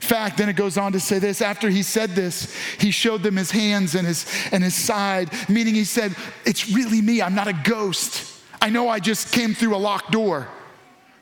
fact, 0.00 0.38
then 0.38 0.48
it 0.48 0.56
goes 0.56 0.78
on 0.78 0.92
to 0.92 1.00
say 1.00 1.18
this 1.18 1.40
after 1.42 1.68
he 1.68 1.82
said 1.82 2.10
this, 2.10 2.54
he 2.78 2.90
showed 2.90 3.22
them 3.22 3.36
his 3.36 3.50
hands 3.50 3.94
and 3.94 4.06
his, 4.06 4.26
and 4.52 4.62
his 4.62 4.74
side, 4.74 5.30
meaning 5.48 5.74
he 5.74 5.84
said, 5.84 6.14
It's 6.44 6.70
really 6.70 7.00
me. 7.00 7.22
I'm 7.22 7.34
not 7.34 7.48
a 7.48 7.52
ghost. 7.64 8.34
I 8.60 8.70
know 8.70 8.88
I 8.88 9.00
just 9.00 9.32
came 9.32 9.54
through 9.54 9.74
a 9.74 9.78
locked 9.78 10.10
door, 10.10 10.48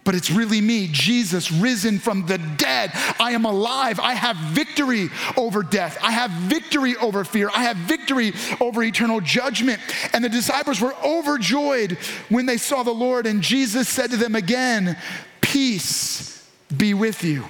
but 0.04 0.14
it's 0.14 0.30
really 0.30 0.61
me, 0.61 0.88
Jesus, 0.90 1.50
risen 1.50 1.99
from 1.99 2.26
the 2.26 2.38
dead. 2.38 2.92
I 3.18 3.33
am 3.33 3.45
alive. 3.45 3.99
I 3.99 4.14
have 4.14 4.37
victory 4.37 5.11
over 5.37 5.62
death. 5.62 5.99
I 6.02 6.12
have 6.12 6.30
victory 6.30 6.97
over 6.97 7.25
fear. 7.25 7.50
I 7.54 7.64
have 7.64 7.76
victory 7.76 8.33
over 8.61 8.83
eternal 8.83 9.21
judgment. 9.21 9.80
And 10.12 10.25
the 10.25 10.28
disciples 10.28 10.80
were 10.80 10.95
overjoyed 11.04 11.99
when 12.28 12.47
they 12.47 12.56
saw 12.56 12.83
the 12.85 12.95
Lord, 12.95 13.26
and 13.26 13.42
Jesus 13.42 13.88
said 13.88 14.11
to 14.12 14.16
them 14.16 14.35
again, 14.35 14.97
Peace 15.40 16.49
be 16.76 16.95
with 16.95 17.23
you. 17.25 17.45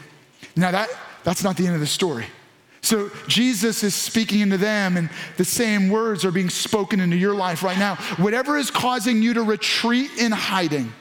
Now, 0.56 0.70
that 0.70 0.88
that's 1.26 1.42
not 1.42 1.56
the 1.56 1.66
end 1.66 1.74
of 1.74 1.80
the 1.80 1.88
story. 1.88 2.24
So 2.82 3.10
Jesus 3.26 3.82
is 3.82 3.96
speaking 3.96 4.42
into 4.42 4.58
them, 4.58 4.96
and 4.96 5.10
the 5.38 5.44
same 5.44 5.88
words 5.88 6.24
are 6.24 6.30
being 6.30 6.48
spoken 6.48 7.00
into 7.00 7.16
your 7.16 7.34
life 7.34 7.64
right 7.64 7.76
now. 7.76 7.96
Whatever 8.18 8.56
is 8.56 8.70
causing 8.70 9.20
you 9.20 9.34
to 9.34 9.42
retreat 9.42 10.12
in 10.20 10.30
hiding, 10.30 10.92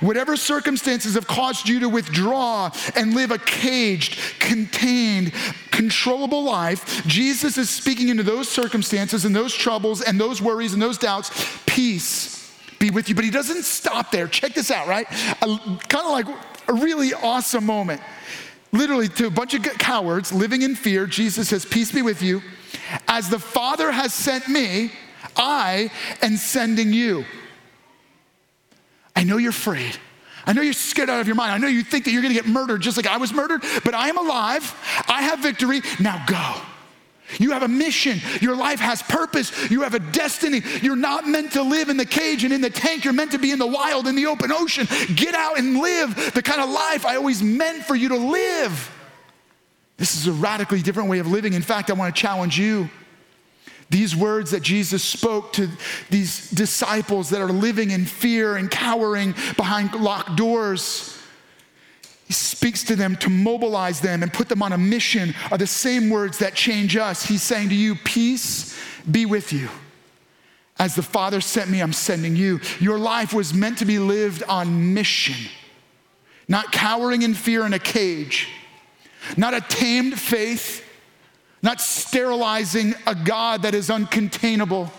whatever 0.00 0.36
circumstances 0.36 1.14
have 1.14 1.28
caused 1.28 1.68
you 1.68 1.78
to 1.78 1.88
withdraw 1.88 2.68
and 2.96 3.14
live 3.14 3.30
a 3.30 3.38
caged, 3.38 4.18
contained, 4.40 5.32
controllable 5.70 6.42
life, 6.42 7.06
Jesus 7.06 7.56
is 7.58 7.70
speaking 7.70 8.08
into 8.08 8.24
those 8.24 8.48
circumstances 8.48 9.24
and 9.24 9.36
those 9.36 9.54
troubles 9.54 10.02
and 10.02 10.20
those 10.20 10.42
worries 10.42 10.72
and 10.72 10.82
those 10.82 10.98
doubts. 10.98 11.30
Peace 11.64 12.52
be 12.80 12.90
with 12.90 13.08
you. 13.08 13.14
But 13.14 13.22
he 13.22 13.30
doesn't 13.30 13.62
stop 13.62 14.10
there. 14.10 14.26
Check 14.26 14.54
this 14.54 14.72
out, 14.72 14.88
right? 14.88 15.06
kind 15.06 15.78
of 15.94 16.10
like 16.10 16.26
a 16.66 16.72
really 16.72 17.14
awesome 17.14 17.64
moment 17.64 18.00
literally 18.74 19.08
to 19.08 19.26
a 19.26 19.30
bunch 19.30 19.54
of 19.54 19.62
cowards 19.62 20.32
living 20.32 20.62
in 20.62 20.74
fear, 20.74 21.06
Jesus 21.06 21.48
says, 21.48 21.64
Peace 21.64 21.92
be 21.92 22.02
with 22.02 22.20
you. 22.20 22.42
As 23.08 23.30
the 23.30 23.38
Father 23.38 23.90
has 23.90 24.12
sent 24.12 24.48
me, 24.48 24.90
I 25.36 25.90
am 26.20 26.36
sending 26.36 26.92
you. 26.92 27.24
I 29.16 29.24
know 29.24 29.36
you're 29.36 29.50
afraid. 29.50 29.96
I 30.46 30.52
know 30.52 30.60
you're 30.60 30.74
scared 30.74 31.08
out 31.08 31.20
of 31.20 31.26
your 31.26 31.36
mind. 31.36 31.52
I 31.52 31.58
know 31.58 31.68
you 31.68 31.82
think 31.82 32.04
that 32.04 32.10
you're 32.10 32.20
gonna 32.20 32.34
get 32.34 32.46
murdered 32.46 32.82
just 32.82 32.96
like 32.96 33.06
I 33.06 33.16
was 33.16 33.32
murdered, 33.32 33.62
but 33.84 33.94
I 33.94 34.08
am 34.08 34.18
alive. 34.18 34.74
I 35.08 35.22
have 35.22 35.38
victory. 35.38 35.80
Now 36.00 36.22
go. 36.26 36.73
You 37.38 37.52
have 37.52 37.62
a 37.62 37.68
mission. 37.68 38.20
Your 38.40 38.56
life 38.56 38.80
has 38.80 39.02
purpose. 39.02 39.70
You 39.70 39.82
have 39.82 39.94
a 39.94 39.98
destiny. 39.98 40.62
You're 40.82 40.96
not 40.96 41.26
meant 41.26 41.52
to 41.52 41.62
live 41.62 41.88
in 41.88 41.96
the 41.96 42.06
cage 42.06 42.44
and 42.44 42.52
in 42.52 42.60
the 42.60 42.70
tank. 42.70 43.04
You're 43.04 43.14
meant 43.14 43.32
to 43.32 43.38
be 43.38 43.50
in 43.50 43.58
the 43.58 43.66
wild, 43.66 44.06
in 44.06 44.16
the 44.16 44.26
open 44.26 44.52
ocean. 44.52 44.86
Get 45.14 45.34
out 45.34 45.58
and 45.58 45.78
live 45.78 46.32
the 46.34 46.42
kind 46.42 46.60
of 46.60 46.70
life 46.70 47.04
I 47.06 47.16
always 47.16 47.42
meant 47.42 47.84
for 47.84 47.94
you 47.94 48.08
to 48.10 48.16
live. 48.16 48.90
This 49.96 50.16
is 50.16 50.26
a 50.26 50.32
radically 50.32 50.82
different 50.82 51.08
way 51.08 51.18
of 51.20 51.26
living. 51.26 51.52
In 51.52 51.62
fact, 51.62 51.90
I 51.90 51.92
want 51.94 52.14
to 52.14 52.20
challenge 52.20 52.58
you. 52.58 52.90
These 53.90 54.16
words 54.16 54.50
that 54.52 54.62
Jesus 54.62 55.04
spoke 55.04 55.52
to 55.54 55.68
these 56.10 56.50
disciples 56.50 57.30
that 57.30 57.40
are 57.40 57.52
living 57.52 57.90
in 57.90 58.06
fear 58.06 58.56
and 58.56 58.70
cowering 58.70 59.34
behind 59.56 59.94
locked 59.94 60.36
doors, 60.36 61.13
speaks 62.34 62.82
to 62.84 62.96
them 62.96 63.16
to 63.16 63.30
mobilize 63.30 64.00
them 64.00 64.22
and 64.22 64.32
put 64.32 64.48
them 64.48 64.62
on 64.62 64.72
a 64.72 64.78
mission 64.78 65.34
are 65.50 65.58
the 65.58 65.66
same 65.66 66.10
words 66.10 66.38
that 66.38 66.54
change 66.54 66.96
us. 66.96 67.24
He's 67.24 67.42
saying 67.42 67.68
to 67.70 67.74
you, 67.74 67.94
Peace 67.94 68.78
be 69.10 69.26
with 69.26 69.52
you. 69.52 69.68
As 70.78 70.94
the 70.94 71.02
Father 71.02 71.40
sent 71.40 71.70
me, 71.70 71.80
I'm 71.80 71.92
sending 71.92 72.34
you. 72.34 72.60
Your 72.80 72.98
life 72.98 73.32
was 73.32 73.54
meant 73.54 73.78
to 73.78 73.84
be 73.84 73.98
lived 73.98 74.42
on 74.44 74.92
mission, 74.94 75.48
not 76.48 76.72
cowering 76.72 77.22
in 77.22 77.34
fear 77.34 77.64
in 77.64 77.72
a 77.74 77.78
cage, 77.78 78.48
not 79.36 79.54
a 79.54 79.60
tamed 79.60 80.18
faith, 80.18 80.84
not 81.62 81.80
sterilizing 81.80 82.94
a 83.06 83.14
God 83.14 83.62
that 83.62 83.74
is 83.74 83.88
uncontainable 83.88 84.90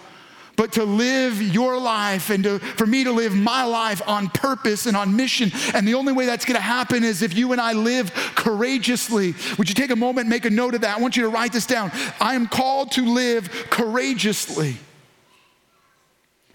but 0.55 0.73
to 0.73 0.83
live 0.83 1.41
your 1.41 1.79
life 1.79 2.29
and 2.29 2.43
to, 2.43 2.59
for 2.59 2.85
me 2.85 3.03
to 3.03 3.11
live 3.11 3.35
my 3.35 3.63
life 3.63 4.01
on 4.07 4.29
purpose 4.29 4.85
and 4.85 4.95
on 4.95 5.15
mission. 5.15 5.51
And 5.73 5.87
the 5.87 5.95
only 5.95 6.13
way 6.13 6.25
that's 6.25 6.45
gonna 6.45 6.59
happen 6.59 7.03
is 7.03 7.21
if 7.21 7.35
you 7.35 7.51
and 7.51 7.61
I 7.61 7.73
live 7.73 8.13
courageously. 8.35 9.35
Would 9.57 9.69
you 9.69 9.75
take 9.75 9.91
a 9.91 9.95
moment, 9.95 10.27
make 10.27 10.45
a 10.45 10.49
note 10.49 10.75
of 10.75 10.81
that? 10.81 10.97
I 10.97 11.01
want 11.01 11.17
you 11.17 11.23
to 11.23 11.29
write 11.29 11.53
this 11.53 11.65
down. 11.65 11.91
I 12.19 12.35
am 12.35 12.47
called 12.47 12.91
to 12.93 13.05
live 13.05 13.49
courageously. 13.69 14.77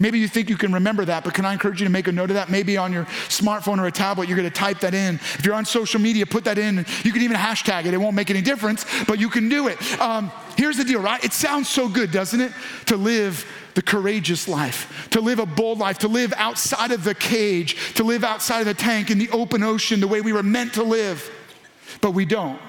Maybe 0.01 0.17
you 0.17 0.27
think 0.27 0.49
you 0.49 0.57
can 0.57 0.73
remember 0.73 1.05
that, 1.05 1.23
but 1.23 1.35
can 1.35 1.45
I 1.45 1.53
encourage 1.53 1.79
you 1.79 1.85
to 1.85 1.91
make 1.91 2.07
a 2.07 2.11
note 2.11 2.31
of 2.31 2.33
that? 2.33 2.49
Maybe 2.49 2.75
on 2.75 2.91
your 2.91 3.05
smartphone 3.29 3.77
or 3.77 3.85
a 3.85 3.91
tablet, 3.91 4.27
you're 4.27 4.35
gonna 4.35 4.49
type 4.49 4.79
that 4.79 4.95
in. 4.95 5.15
If 5.15 5.45
you're 5.45 5.53
on 5.53 5.63
social 5.63 6.01
media, 6.01 6.25
put 6.25 6.43
that 6.45 6.57
in. 6.57 6.83
You 7.03 7.11
can 7.11 7.21
even 7.21 7.37
hashtag 7.37 7.85
it, 7.85 7.93
it 7.93 7.97
won't 7.97 8.15
make 8.15 8.31
any 8.31 8.41
difference, 8.41 8.83
but 9.05 9.19
you 9.19 9.29
can 9.29 9.47
do 9.47 9.67
it. 9.67 9.79
Um, 10.01 10.31
here's 10.57 10.77
the 10.77 10.83
deal, 10.83 11.01
right? 11.01 11.23
It 11.23 11.33
sounds 11.33 11.69
so 11.69 11.87
good, 11.87 12.11
doesn't 12.11 12.41
it? 12.41 12.51
To 12.87 12.97
live 12.97 13.45
the 13.73 13.81
courageous 13.81 14.47
life, 14.47 15.07
to 15.11 15.21
live 15.21 15.39
a 15.39 15.45
bold 15.45 15.79
life, 15.79 15.99
to 15.99 16.07
live 16.07 16.33
outside 16.37 16.91
of 16.91 17.03
the 17.03 17.15
cage, 17.15 17.93
to 17.95 18.03
live 18.03 18.23
outside 18.23 18.61
of 18.61 18.65
the 18.65 18.73
tank 18.73 19.09
in 19.09 19.17
the 19.17 19.29
open 19.29 19.63
ocean 19.63 19.99
the 19.99 20.07
way 20.07 20.21
we 20.21 20.33
were 20.33 20.43
meant 20.43 20.73
to 20.73 20.83
live. 20.83 21.29
But 22.01 22.11
we 22.11 22.25
don't. 22.25 22.59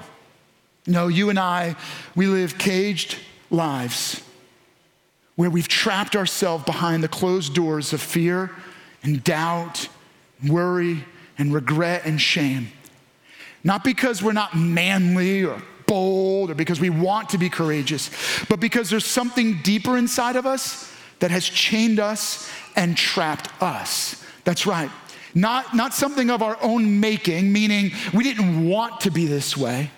No, 0.85 1.07
you 1.07 1.29
and 1.29 1.39
I, 1.39 1.75
we 2.15 2.27
live 2.27 2.57
caged 2.57 3.17
lives 3.49 4.21
where 5.35 5.49
we've 5.49 5.67
trapped 5.67 6.15
ourselves 6.15 6.63
behind 6.65 7.03
the 7.03 7.07
closed 7.07 7.53
doors 7.53 7.93
of 7.93 8.01
fear 8.01 8.51
and 9.01 9.23
doubt, 9.23 9.87
worry 10.47 11.03
and 11.37 11.53
regret 11.53 12.05
and 12.05 12.21
shame. 12.21 12.67
Not 13.63 13.83
because 13.83 14.21
we're 14.21 14.33
not 14.33 14.55
manly 14.55 15.43
or 15.43 15.61
bold 15.87 16.51
or 16.51 16.55
because 16.55 16.79
we 16.79 16.89
want 16.89 17.29
to 17.29 17.37
be 17.37 17.49
courageous, 17.49 18.11
but 18.49 18.59
because 18.59 18.89
there's 18.89 19.05
something 19.05 19.61
deeper 19.63 19.97
inside 19.97 20.35
of 20.35 20.45
us 20.45 20.92
that 21.23 21.31
has 21.31 21.47
chained 21.47 22.01
us 22.01 22.51
and 22.75 22.97
trapped 22.97 23.49
us. 23.63 24.21
That's 24.43 24.67
right. 24.67 24.89
Not, 25.33 25.73
not 25.73 25.93
something 25.93 26.29
of 26.29 26.43
our 26.43 26.57
own 26.61 26.99
making, 26.99 27.53
meaning 27.53 27.93
we 28.13 28.25
didn't 28.25 28.67
want 28.67 28.99
to 28.99 29.09
be 29.09 29.25
this 29.25 29.55
way. 29.55 29.89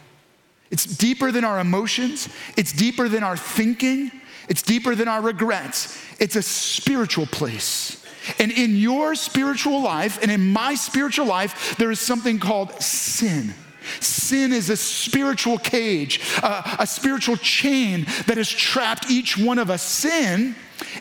It's 0.70 0.86
deeper 0.86 1.32
than 1.32 1.44
our 1.44 1.60
emotions, 1.60 2.30
it's 2.56 2.72
deeper 2.72 3.10
than 3.10 3.24
our 3.24 3.36
thinking, 3.36 4.12
it's 4.50 4.62
deeper 4.62 4.94
than 4.94 5.08
our 5.08 5.20
regrets. 5.20 6.00
It's 6.20 6.36
a 6.36 6.44
spiritual 6.44 7.26
place. 7.26 8.06
And 8.38 8.52
in 8.52 8.76
your 8.76 9.16
spiritual 9.16 9.82
life 9.82 10.22
and 10.22 10.30
in 10.30 10.54
my 10.54 10.76
spiritual 10.76 11.26
life, 11.26 11.76
there 11.80 11.90
is 11.90 12.00
something 12.00 12.38
called 12.38 12.72
sin. 12.84 13.56
Sin 14.00 14.54
is 14.54 14.70
a 14.70 14.78
spiritual 14.78 15.58
cage, 15.58 16.22
a, 16.44 16.78
a 16.82 16.86
spiritual 16.86 17.38
chain 17.38 18.06
that 18.28 18.38
has 18.38 18.48
trapped 18.48 19.10
each 19.10 19.40
one 19.40 19.58
of 19.58 19.72
us. 19.72 19.82
Sin 19.82 20.54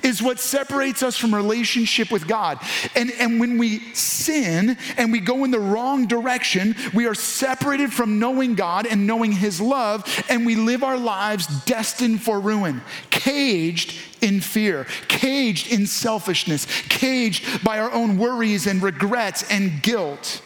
is 0.03 0.23
what 0.23 0.39
separates 0.39 1.03
us 1.03 1.17
from 1.17 1.35
relationship 1.35 2.11
with 2.11 2.27
God. 2.27 2.59
And, 2.95 3.11
and 3.19 3.41
when 3.41 3.59
we 3.59 3.81
sin 3.95 4.77
and 4.97 5.13
we 5.13 5.21
go 5.21 5.45
in 5.45 5.51
the 5.51 5.61
wrong 5.61 6.07
direction, 6.07 6.77
we 6.93 7.07
are 7.07 7.15
separated 7.15 7.93
from 7.93 8.19
knowing 8.19 8.55
God 8.55 8.87
and 8.87 9.07
knowing 9.07 9.33
His 9.33 9.61
love, 9.61 10.25
and 10.29 10.47
we 10.47 10.57
live 10.57 10.83
our 10.83 10.99
lives 10.99 11.47
destined 11.65 12.23
for 12.23 12.41
ruin, 12.41 12.83
caged 13.11 13.99
in 14.21 14.41
fear, 14.41 14.87
caged 15.09 15.73
in 15.73 15.87
selfishness, 15.87 16.67
caged 16.89 17.65
by 17.65 17.79
our 17.79 17.93
own 17.93 18.19
worries 18.19 18.67
and 18.67 18.83
regrets 18.83 19.45
and 19.51 19.83
guilt. 19.83 20.43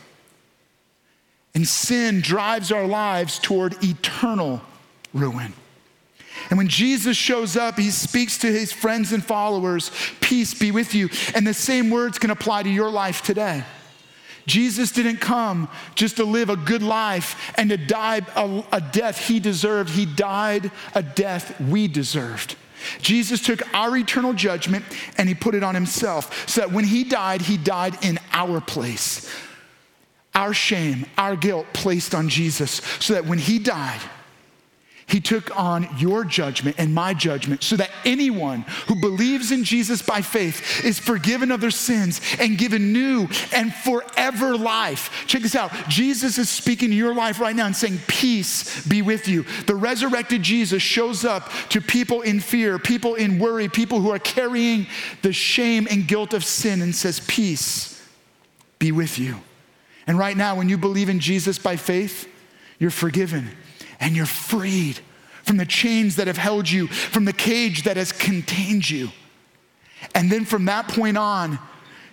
And 1.54 1.66
sin 1.66 2.20
drives 2.20 2.70
our 2.70 2.86
lives 2.86 3.38
toward 3.38 3.82
eternal 3.82 4.60
ruin. 5.12 5.52
And 6.50 6.56
when 6.56 6.68
Jesus 6.68 7.16
shows 7.16 7.56
up, 7.56 7.78
he 7.78 7.90
speaks 7.90 8.38
to 8.38 8.46
his 8.46 8.72
friends 8.72 9.12
and 9.12 9.24
followers, 9.24 9.90
Peace 10.20 10.54
be 10.54 10.70
with 10.70 10.94
you. 10.94 11.10
And 11.34 11.46
the 11.46 11.54
same 11.54 11.90
words 11.90 12.18
can 12.18 12.30
apply 12.30 12.62
to 12.62 12.70
your 12.70 12.90
life 12.90 13.22
today. 13.22 13.64
Jesus 14.46 14.90
didn't 14.90 15.18
come 15.18 15.68
just 15.94 16.16
to 16.16 16.24
live 16.24 16.48
a 16.48 16.56
good 16.56 16.82
life 16.82 17.52
and 17.56 17.68
to 17.68 17.76
die 17.76 18.22
a, 18.34 18.64
a, 18.72 18.80
death 18.80 19.28
he 19.28 19.38
deserved. 19.38 19.90
He 19.90 20.06
died 20.06 20.70
a 20.94 21.02
death 21.02 21.60
we 21.60 21.86
deserved. 21.86 22.56
Jesus 23.02 23.42
took 23.42 23.60
our 23.74 23.94
eternal 23.96 24.32
judgment 24.32 24.86
and 25.18 25.28
he 25.28 25.34
put 25.34 25.54
it 25.54 25.62
on 25.62 25.74
himself 25.74 26.48
so 26.48 26.62
that 26.62 26.72
when 26.72 26.84
he 26.84 27.04
died, 27.04 27.42
he 27.42 27.58
died 27.58 28.02
in 28.02 28.18
our 28.32 28.60
place. 28.60 29.30
Our 30.34 30.54
shame, 30.54 31.04
our 31.18 31.36
guilt 31.36 31.66
placed 31.74 32.14
on 32.14 32.30
Jesus 32.30 32.80
so 33.00 33.14
that 33.14 33.26
when 33.26 33.38
he 33.38 33.58
died, 33.58 34.00
he 35.08 35.20
took 35.20 35.58
on 35.58 35.88
your 35.96 36.22
judgment 36.22 36.76
and 36.78 36.94
my 36.94 37.14
judgment 37.14 37.62
so 37.62 37.76
that 37.76 37.90
anyone 38.04 38.62
who 38.86 38.94
believes 39.00 39.50
in 39.50 39.64
Jesus 39.64 40.02
by 40.02 40.20
faith 40.20 40.84
is 40.84 40.98
forgiven 40.98 41.50
of 41.50 41.62
their 41.62 41.70
sins 41.70 42.20
and 42.38 42.58
given 42.58 42.92
new 42.92 43.26
and 43.52 43.74
forever 43.74 44.56
life. 44.56 45.24
Check 45.26 45.42
this 45.42 45.56
out. 45.56 45.72
Jesus 45.88 46.36
is 46.36 46.50
speaking 46.50 46.90
to 46.90 46.94
your 46.94 47.14
life 47.14 47.40
right 47.40 47.56
now 47.56 47.64
and 47.64 47.74
saying, 47.74 47.98
Peace 48.06 48.86
be 48.86 49.00
with 49.00 49.26
you. 49.28 49.44
The 49.66 49.74
resurrected 49.74 50.42
Jesus 50.42 50.82
shows 50.82 51.24
up 51.24 51.50
to 51.70 51.80
people 51.80 52.20
in 52.20 52.38
fear, 52.38 52.78
people 52.78 53.14
in 53.14 53.38
worry, 53.38 53.68
people 53.68 54.00
who 54.00 54.10
are 54.10 54.18
carrying 54.18 54.86
the 55.22 55.32
shame 55.32 55.88
and 55.90 56.06
guilt 56.06 56.34
of 56.34 56.44
sin 56.44 56.82
and 56.82 56.94
says, 56.94 57.20
Peace 57.20 58.06
be 58.78 58.92
with 58.92 59.18
you. 59.18 59.40
And 60.06 60.18
right 60.18 60.36
now, 60.36 60.54
when 60.54 60.68
you 60.68 60.76
believe 60.76 61.08
in 61.08 61.18
Jesus 61.18 61.58
by 61.58 61.76
faith, 61.76 62.28
you're 62.78 62.90
forgiven 62.90 63.50
and 64.00 64.16
you're 64.16 64.26
freed 64.26 65.00
from 65.42 65.56
the 65.56 65.66
chains 65.66 66.16
that 66.16 66.26
have 66.26 66.36
held 66.36 66.68
you, 66.68 66.86
from 66.86 67.24
the 67.24 67.32
cage 67.32 67.84
that 67.84 67.96
has 67.96 68.12
contained 68.12 68.88
you. 68.88 69.10
And 70.14 70.30
then 70.30 70.44
from 70.44 70.66
that 70.66 70.88
point 70.88 71.16
on, 71.16 71.58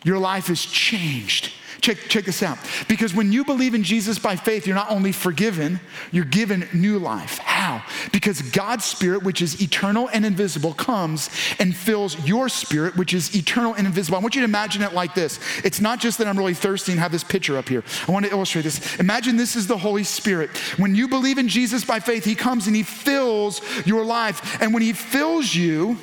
your 0.03 0.17
life 0.17 0.49
is 0.49 0.65
changed. 0.65 1.51
Check, 1.85 1.97
check 2.09 2.25
this 2.25 2.41
out. 2.41 2.57
Because 2.87 3.13
when 3.13 3.31
you 3.31 3.45
believe 3.45 3.75
in 3.75 3.83
Jesus 3.83 4.17
by 4.17 4.35
faith, 4.35 4.65
you're 4.65 4.75
not 4.75 4.89
only 4.89 5.11
forgiven, 5.11 5.79
you're 6.11 6.25
given 6.25 6.67
new 6.73 6.97
life. 6.97 7.37
How? 7.37 7.83
Because 8.11 8.41
God's 8.41 8.83
Spirit, 8.83 9.21
which 9.21 9.39
is 9.39 9.61
eternal 9.61 10.09
and 10.11 10.25
invisible, 10.25 10.73
comes 10.73 11.29
and 11.59 11.75
fills 11.75 12.19
your 12.25 12.49
spirit, 12.49 12.97
which 12.97 13.13
is 13.13 13.35
eternal 13.35 13.75
and 13.75 13.85
invisible. 13.85 14.17
I 14.17 14.21
want 14.21 14.33
you 14.33 14.41
to 14.41 14.45
imagine 14.45 14.81
it 14.81 14.93
like 14.93 15.13
this. 15.13 15.39
It's 15.63 15.79
not 15.79 15.99
just 15.99 16.17
that 16.17 16.25
I'm 16.25 16.39
really 16.39 16.55
thirsty 16.55 16.91
and 16.91 16.99
have 16.99 17.11
this 17.11 17.23
picture 17.23 17.55
up 17.55 17.69
here. 17.69 17.83
I 18.07 18.11
want 18.11 18.25
to 18.25 18.31
illustrate 18.31 18.63
this. 18.63 18.95
Imagine 18.99 19.37
this 19.37 19.55
is 19.55 19.67
the 19.67 19.77
Holy 19.77 20.03
Spirit. 20.03 20.49
When 20.77 20.95
you 20.95 21.07
believe 21.07 21.37
in 21.37 21.47
Jesus 21.47 21.85
by 21.85 21.99
faith, 21.99 22.25
He 22.25 22.33
comes 22.33 22.65
and 22.65 22.75
He 22.75 22.81
fills 22.81 23.61
your 23.85 24.03
life. 24.03 24.59
And 24.59 24.73
when 24.73 24.81
He 24.81 24.93
fills 24.93 25.53
you, 25.53 25.99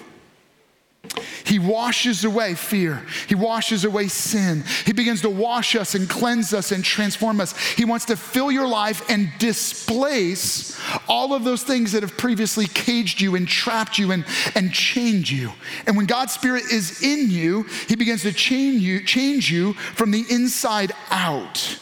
he 1.52 1.58
washes 1.58 2.24
away 2.24 2.54
fear. 2.54 3.04
He 3.28 3.34
washes 3.34 3.84
away 3.84 4.08
sin. 4.08 4.64
He 4.86 4.94
begins 4.94 5.20
to 5.20 5.28
wash 5.28 5.76
us 5.76 5.94
and 5.94 6.08
cleanse 6.08 6.54
us 6.54 6.72
and 6.72 6.82
transform 6.82 7.42
us. 7.42 7.54
He 7.72 7.84
wants 7.84 8.06
to 8.06 8.16
fill 8.16 8.50
your 8.50 8.66
life 8.66 9.04
and 9.10 9.30
displace 9.38 10.80
all 11.08 11.34
of 11.34 11.44
those 11.44 11.62
things 11.62 11.92
that 11.92 12.02
have 12.02 12.16
previously 12.16 12.68
caged 12.68 13.20
you 13.20 13.36
and 13.36 13.46
trapped 13.46 13.98
you 13.98 14.12
and, 14.12 14.24
and 14.54 14.72
chained 14.72 15.28
you. 15.28 15.52
And 15.86 15.94
when 15.94 16.06
God's 16.06 16.32
Spirit 16.32 16.72
is 16.72 17.02
in 17.02 17.30
you, 17.30 17.64
He 17.86 17.96
begins 17.96 18.22
to 18.22 18.32
change 18.32 18.80
you, 18.80 19.04
change 19.04 19.52
you 19.52 19.74
from 19.74 20.10
the 20.10 20.24
inside 20.30 20.92
out. 21.10 21.78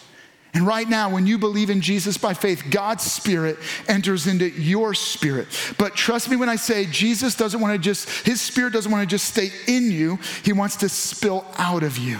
And 0.52 0.66
right 0.66 0.88
now, 0.88 1.10
when 1.10 1.26
you 1.26 1.38
believe 1.38 1.70
in 1.70 1.80
Jesus 1.80 2.18
by 2.18 2.34
faith, 2.34 2.64
God's 2.70 3.04
Spirit 3.04 3.56
enters 3.86 4.26
into 4.26 4.48
your 4.48 4.94
spirit. 4.94 5.46
But 5.78 5.94
trust 5.94 6.28
me 6.28 6.36
when 6.36 6.48
I 6.48 6.56
say 6.56 6.86
Jesus 6.86 7.36
doesn't 7.36 7.60
want 7.60 7.72
to 7.72 7.78
just, 7.78 8.26
His 8.26 8.40
Spirit 8.40 8.72
doesn't 8.72 8.90
want 8.90 9.08
to 9.08 9.12
just 9.12 9.26
stay 9.26 9.50
in 9.68 9.92
you, 9.92 10.18
He 10.44 10.52
wants 10.52 10.76
to 10.76 10.88
spill 10.88 11.44
out 11.56 11.82
of 11.82 11.98
you. 11.98 12.18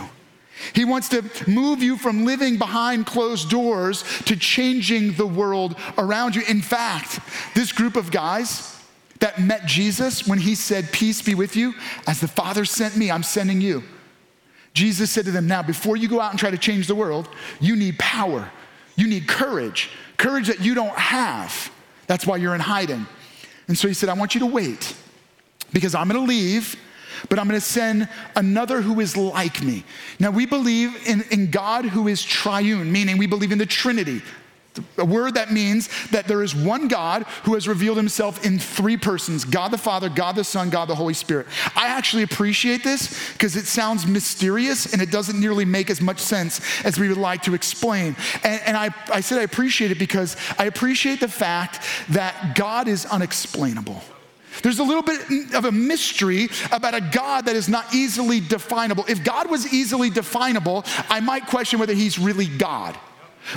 He 0.75 0.85
wants 0.85 1.09
to 1.09 1.25
move 1.49 1.83
you 1.83 1.97
from 1.97 2.25
living 2.25 2.59
behind 2.59 3.07
closed 3.07 3.49
doors 3.49 4.05
to 4.27 4.37
changing 4.37 5.15
the 5.15 5.27
world 5.27 5.75
around 5.97 6.37
you. 6.37 6.43
In 6.49 6.61
fact, 6.61 7.19
this 7.55 7.73
group 7.73 7.97
of 7.97 8.11
guys 8.11 8.79
that 9.21 9.41
met 9.41 9.67
Jesus 9.67 10.27
when 10.27 10.39
He 10.39 10.55
said, 10.55 10.93
Peace 10.93 11.23
be 11.23 11.35
with 11.35 11.57
you, 11.57 11.75
as 12.07 12.21
the 12.21 12.29
Father 12.29 12.65
sent 12.65 12.97
me, 12.97 13.11
I'm 13.11 13.23
sending 13.23 13.61
you. 13.61 13.83
Jesus 14.75 15.11
said 15.11 15.25
to 15.25 15.31
them, 15.31 15.47
Now, 15.47 15.63
before 15.63 15.97
you 15.97 16.09
go 16.09 16.21
out 16.21 16.31
and 16.31 16.39
try 16.39 16.51
to 16.51 16.59
change 16.59 16.87
the 16.87 16.95
world, 16.95 17.29
you 17.61 17.77
need 17.77 17.99
power. 17.99 18.51
You 18.97 19.07
need 19.07 19.27
courage, 19.27 19.91
courage 20.17 20.49
that 20.49 20.61
you 20.61 20.75
don't 20.75 20.97
have. 20.97 21.73
That's 22.07 22.27
why 22.27 22.37
you're 22.37 22.55
in 22.55 22.61
hiding. 22.61 23.07
And 23.69 23.79
so 23.79 23.89
he 23.89 23.95
said, 23.95 24.09
I 24.09 24.15
want 24.15 24.35
you 24.35 24.41
to 24.41 24.47
wait 24.47 24.95
because 25.73 25.95
I'm 25.95 26.09
going 26.09 26.21
to 26.21 26.29
leave 26.29 26.77
but 27.29 27.39
I'm 27.39 27.49
going 27.49 27.61
to 27.61 27.67
send 27.67 28.09
another 28.37 28.81
who 28.81 29.01
is 29.01 29.17
like 29.17 29.63
me. 29.63 29.85
Now, 30.19 30.31
we 30.31 30.47
believe 30.47 31.07
in, 31.07 31.23
in 31.31 31.51
God 31.51 31.85
who 31.85 32.09
is 32.09 32.23
triune, 32.23 32.91
meaning 32.91 33.19
we 33.19 33.27
believe 33.27 33.53
in 33.53 33.59
the 33.59 33.67
Trinity. 33.67 34.23
A 34.99 35.05
word 35.05 35.35
that 35.35 35.53
means 35.53 35.89
that 36.11 36.29
there 36.29 36.43
is 36.45 36.55
one 36.55 36.87
God 36.87 37.25
who 37.43 37.55
has 37.55 37.67
revealed 37.67 37.97
himself 37.97 38.45
in 38.45 38.59
three 38.59 38.97
persons 38.97 39.45
God 39.45 39.73
the 39.73 39.79
Father, 39.79 40.09
God 40.09 40.37
the 40.37 40.45
Son, 40.45 40.71
God 40.71 40.87
the 40.87 40.95
Holy 40.95 41.15
Spirit. 41.15 41.49
I 41.75 41.89
actually 41.89 42.23
appreciate 42.23 42.85
this 42.85 43.33
because 43.33 43.57
it 43.57 43.67
sounds 43.67 44.07
mysterious 44.07 44.93
and 44.93 45.03
it 45.03 45.11
doesn't 45.11 45.41
nearly 45.41 45.65
make 45.65 45.91
as 45.91 46.01
much 46.01 46.21
sense 46.21 46.61
as 46.85 47.01
we 47.01 47.09
would 47.09 47.17
like 47.17 47.43
to 47.43 47.55
explain. 47.55 48.15
And, 48.45 48.61
and 48.65 48.77
I, 48.77 48.91
I 49.13 49.21
said 49.21 49.39
I 49.39 49.43
appreciate 49.43 49.91
it 49.91 49.99
because 49.99 50.37
I 50.57 50.67
appreciate 50.67 51.19
the 51.19 51.29
fact 51.29 51.81
that 52.11 52.55
God 52.55 52.87
is 52.87 53.07
unexplainable. 53.07 54.01
There's 54.63 54.79
a 54.79 54.85
little 54.85 55.03
bit 55.03 55.55
of 55.55 55.65
a 55.65 55.73
mystery 55.73 56.49
about 56.71 56.95
a 56.95 57.01
God 57.01 57.47
that 57.47 57.57
is 57.57 57.69
not 57.69 57.93
easily 57.95 58.41
definable. 58.41 59.05
If 59.09 59.25
God 59.25 59.51
was 59.51 59.73
easily 59.73 60.11
definable, 60.11 60.85
I 61.09 61.21
might 61.21 61.47
question 61.47 61.79
whether 61.79 61.95
he's 61.95 62.19
really 62.19 62.47
God. 62.47 62.97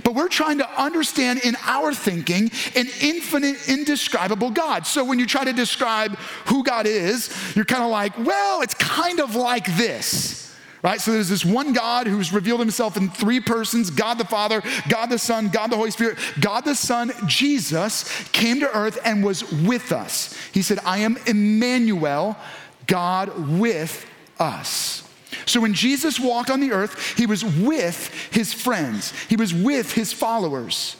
But 0.03 0.15
we're 0.15 0.29
trying 0.29 0.59
to 0.59 0.81
understand 0.81 1.39
in 1.39 1.55
our 1.63 1.93
thinking 1.93 2.51
an 2.75 2.87
infinite, 3.01 3.69
indescribable 3.69 4.51
God. 4.51 4.87
So 4.87 5.03
when 5.03 5.19
you 5.19 5.25
try 5.25 5.43
to 5.43 5.53
describe 5.53 6.17
who 6.45 6.63
God 6.63 6.87
is, 6.87 7.33
you're 7.55 7.65
kind 7.65 7.83
of 7.83 7.89
like, 7.89 8.17
well, 8.17 8.61
it's 8.61 8.73
kind 8.75 9.19
of 9.19 9.35
like 9.35 9.65
this 9.77 10.43
right? 10.83 10.99
So 10.99 11.13
there's 11.13 11.29
this 11.29 11.45
one 11.45 11.73
God 11.73 12.05
who's 12.05 12.31
revealed 12.31 12.59
himself 12.59 12.97
in 12.97 13.09
three 13.09 13.39
persons 13.39 13.89
God 13.89 14.17
the 14.17 14.25
Father, 14.25 14.61
God 14.89 15.07
the 15.07 15.17
Son, 15.17 15.47
God 15.47 15.71
the 15.71 15.77
Holy 15.77 15.91
Spirit. 15.91 16.19
God 16.39 16.65
the 16.65 16.75
Son, 16.75 17.11
Jesus, 17.25 18.27
came 18.33 18.59
to 18.59 18.77
earth 18.77 18.99
and 19.03 19.23
was 19.23 19.49
with 19.51 19.91
us. 19.91 20.37
He 20.51 20.61
said, 20.61 20.79
I 20.85 20.99
am 20.99 21.17
Emmanuel, 21.25 22.37
God 22.85 23.57
with 23.57 24.05
us. 24.39 25.02
So 25.45 25.61
when 25.61 25.73
Jesus 25.73 26.19
walked 26.19 26.49
on 26.49 26.59
the 26.59 26.71
earth, 26.71 27.17
he 27.17 27.25
was 27.25 27.43
with 27.43 28.07
his 28.31 28.53
friends, 28.53 29.13
he 29.27 29.35
was 29.35 29.53
with 29.53 29.93
his 29.93 30.13
followers. 30.13 30.95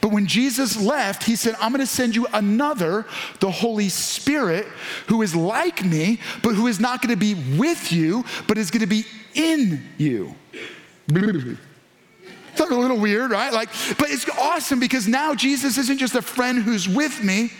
But 0.00 0.12
when 0.12 0.26
Jesus 0.26 0.80
left, 0.80 1.24
he 1.24 1.36
said, 1.36 1.54
I'm 1.60 1.70
going 1.70 1.80
to 1.80 1.86
send 1.86 2.16
you 2.16 2.26
another, 2.32 3.06
the 3.40 3.50
Holy 3.50 3.88
Spirit, 3.90 4.66
who 5.08 5.20
is 5.22 5.36
like 5.36 5.84
me, 5.84 6.20
but 6.42 6.54
who 6.54 6.68
is 6.68 6.80
not 6.80 7.02
going 7.02 7.10
to 7.10 7.20
be 7.20 7.34
with 7.58 7.92
you, 7.92 8.24
but 8.46 8.56
is 8.56 8.70
going 8.70 8.80
to 8.80 8.86
be 8.86 9.04
in 9.34 9.84
you. 9.98 10.34
It's 11.06 12.60
a 12.60 12.64
little 12.66 12.98
weird, 12.98 13.30
right? 13.30 13.52
Like, 13.52 13.68
but 13.98 14.10
it's 14.10 14.28
awesome 14.38 14.78
because 14.78 15.08
now 15.08 15.34
Jesus 15.34 15.76
isn't 15.76 15.98
just 15.98 16.14
a 16.14 16.22
friend 16.22 16.62
who's 16.62 16.88
with 16.88 17.22
me. 17.22 17.50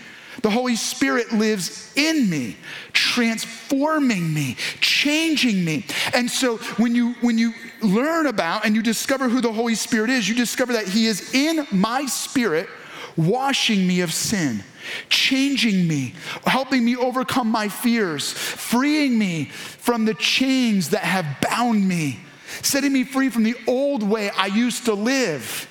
The 0.44 0.50
Holy 0.50 0.76
Spirit 0.76 1.32
lives 1.32 1.90
in 1.96 2.28
me, 2.28 2.58
transforming 2.92 4.34
me, 4.34 4.58
changing 4.78 5.64
me. 5.64 5.86
And 6.12 6.30
so 6.30 6.58
when 6.76 6.94
you 6.94 7.14
when 7.22 7.38
you 7.38 7.54
learn 7.80 8.26
about 8.26 8.66
and 8.66 8.76
you 8.76 8.82
discover 8.82 9.30
who 9.30 9.40
the 9.40 9.54
Holy 9.54 9.74
Spirit 9.74 10.10
is, 10.10 10.28
you 10.28 10.34
discover 10.34 10.74
that 10.74 10.86
he 10.86 11.06
is 11.06 11.32
in 11.32 11.66
my 11.72 12.04
spirit 12.04 12.68
washing 13.16 13.86
me 13.86 14.02
of 14.02 14.12
sin, 14.12 14.62
changing 15.08 15.88
me, 15.88 16.12
helping 16.46 16.84
me 16.84 16.94
overcome 16.94 17.48
my 17.48 17.66
fears, 17.70 18.30
freeing 18.30 19.18
me 19.18 19.46
from 19.46 20.04
the 20.04 20.12
chains 20.12 20.90
that 20.90 21.04
have 21.04 21.24
bound 21.40 21.88
me, 21.88 22.20
setting 22.60 22.92
me 22.92 23.04
free 23.04 23.30
from 23.30 23.44
the 23.44 23.56
old 23.66 24.02
way 24.02 24.28
I 24.28 24.48
used 24.48 24.84
to 24.84 24.92
live. 24.92 25.70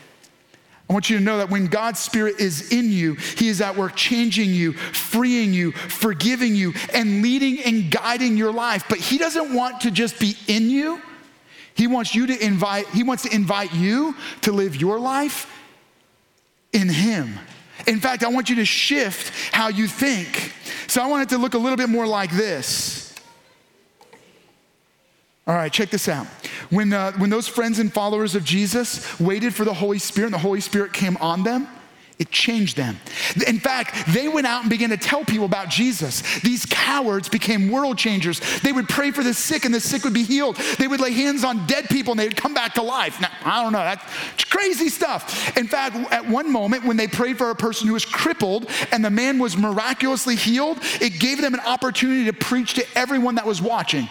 I 0.93 0.95
want 0.95 1.09
you 1.09 1.17
to 1.17 1.23
know 1.23 1.39
that 1.39 1.49
when 1.49 1.65
God's 1.65 1.99
Spirit 1.99 2.39
is 2.39 2.71
in 2.71 2.91
you, 2.91 3.15
He 3.15 3.47
is 3.47 3.61
at 3.61 3.75
work 3.75 3.95
changing 3.95 4.51
you, 4.51 4.73
freeing 4.73 5.51
you, 5.51 5.71
forgiving 5.71 6.55
you, 6.55 6.75
and 6.93 7.23
leading 7.23 7.63
and 7.63 7.89
guiding 7.89 8.37
your 8.37 8.53
life. 8.53 8.85
But 8.87 8.99
He 8.99 9.17
doesn't 9.17 9.55
want 9.55 9.81
to 9.81 9.89
just 9.89 10.19
be 10.19 10.37
in 10.47 10.69
you. 10.69 11.01
He 11.73 11.87
wants 11.87 12.13
you 12.13 12.27
to 12.27 12.45
invite, 12.45 12.87
He 12.89 13.01
wants 13.01 13.23
to 13.23 13.33
invite 13.33 13.73
you 13.73 14.15
to 14.41 14.51
live 14.51 14.75
your 14.75 14.99
life 14.99 15.51
in 16.73 16.89
Him. 16.89 17.39
In 17.87 17.99
fact, 17.99 18.23
I 18.23 18.27
want 18.27 18.51
you 18.51 18.57
to 18.57 18.65
shift 18.65 19.33
how 19.51 19.69
you 19.69 19.87
think. 19.87 20.53
So 20.85 21.01
I 21.01 21.07
want 21.07 21.23
it 21.23 21.29
to 21.29 21.39
look 21.39 21.55
a 21.55 21.57
little 21.57 21.75
bit 21.75 21.89
more 21.89 22.05
like 22.05 22.29
this. 22.29 23.15
All 25.47 25.55
right, 25.55 25.73
check 25.73 25.89
this 25.89 26.07
out. 26.07 26.27
When, 26.73 26.91
uh, 26.91 27.11
when 27.13 27.29
those 27.29 27.47
friends 27.47 27.77
and 27.77 27.93
followers 27.93 28.33
of 28.33 28.43
Jesus 28.43 29.19
waited 29.19 29.53
for 29.53 29.63
the 29.63 29.75
Holy 29.75 29.99
Spirit 29.99 30.27
and 30.27 30.33
the 30.33 30.39
Holy 30.39 30.59
Spirit 30.59 30.91
came 30.91 31.17
on 31.17 31.43
them, 31.43 31.67
it 32.17 32.31
changed 32.31 32.77
them. 32.77 32.97
In 33.45 33.59
fact, 33.59 34.11
they 34.11 34.27
went 34.27 34.47
out 34.47 34.61
and 34.61 34.69
began 34.71 34.89
to 34.89 34.97
tell 34.97 35.23
people 35.23 35.45
about 35.45 35.69
Jesus. 35.69 36.21
These 36.41 36.65
cowards 36.65 37.29
became 37.29 37.69
world 37.69 37.99
changers. 37.99 38.39
They 38.61 38.71
would 38.71 38.89
pray 38.89 39.11
for 39.11 39.23
the 39.23 39.35
sick 39.35 39.65
and 39.65 39.73
the 39.73 39.79
sick 39.79 40.03
would 40.03 40.15
be 40.15 40.23
healed. 40.23 40.55
They 40.79 40.87
would 40.87 40.99
lay 40.99 41.11
hands 41.11 41.43
on 41.43 41.67
dead 41.67 41.89
people 41.89 42.13
and 42.13 42.19
they'd 42.19 42.35
come 42.35 42.55
back 42.55 42.73
to 42.75 42.81
life. 42.81 43.21
Now, 43.21 43.29
I 43.45 43.61
don't 43.61 43.73
know, 43.73 43.79
that's 43.79 44.43
crazy 44.45 44.89
stuff. 44.89 45.55
In 45.57 45.67
fact, 45.67 45.95
at 46.11 46.27
one 46.27 46.51
moment 46.51 46.85
when 46.85 46.97
they 46.97 47.07
prayed 47.07 47.37
for 47.37 47.51
a 47.51 47.55
person 47.55 47.87
who 47.87 47.93
was 47.93 48.05
crippled 48.05 48.67
and 48.91 49.05
the 49.05 49.11
man 49.11 49.37
was 49.37 49.57
miraculously 49.57 50.35
healed, 50.35 50.79
it 51.01 51.19
gave 51.19 51.39
them 51.39 51.53
an 51.53 51.59
opportunity 51.59 52.25
to 52.25 52.33
preach 52.33 52.73
to 52.75 52.85
everyone 52.95 53.35
that 53.35 53.45
was 53.45 53.61
watching 53.61 54.09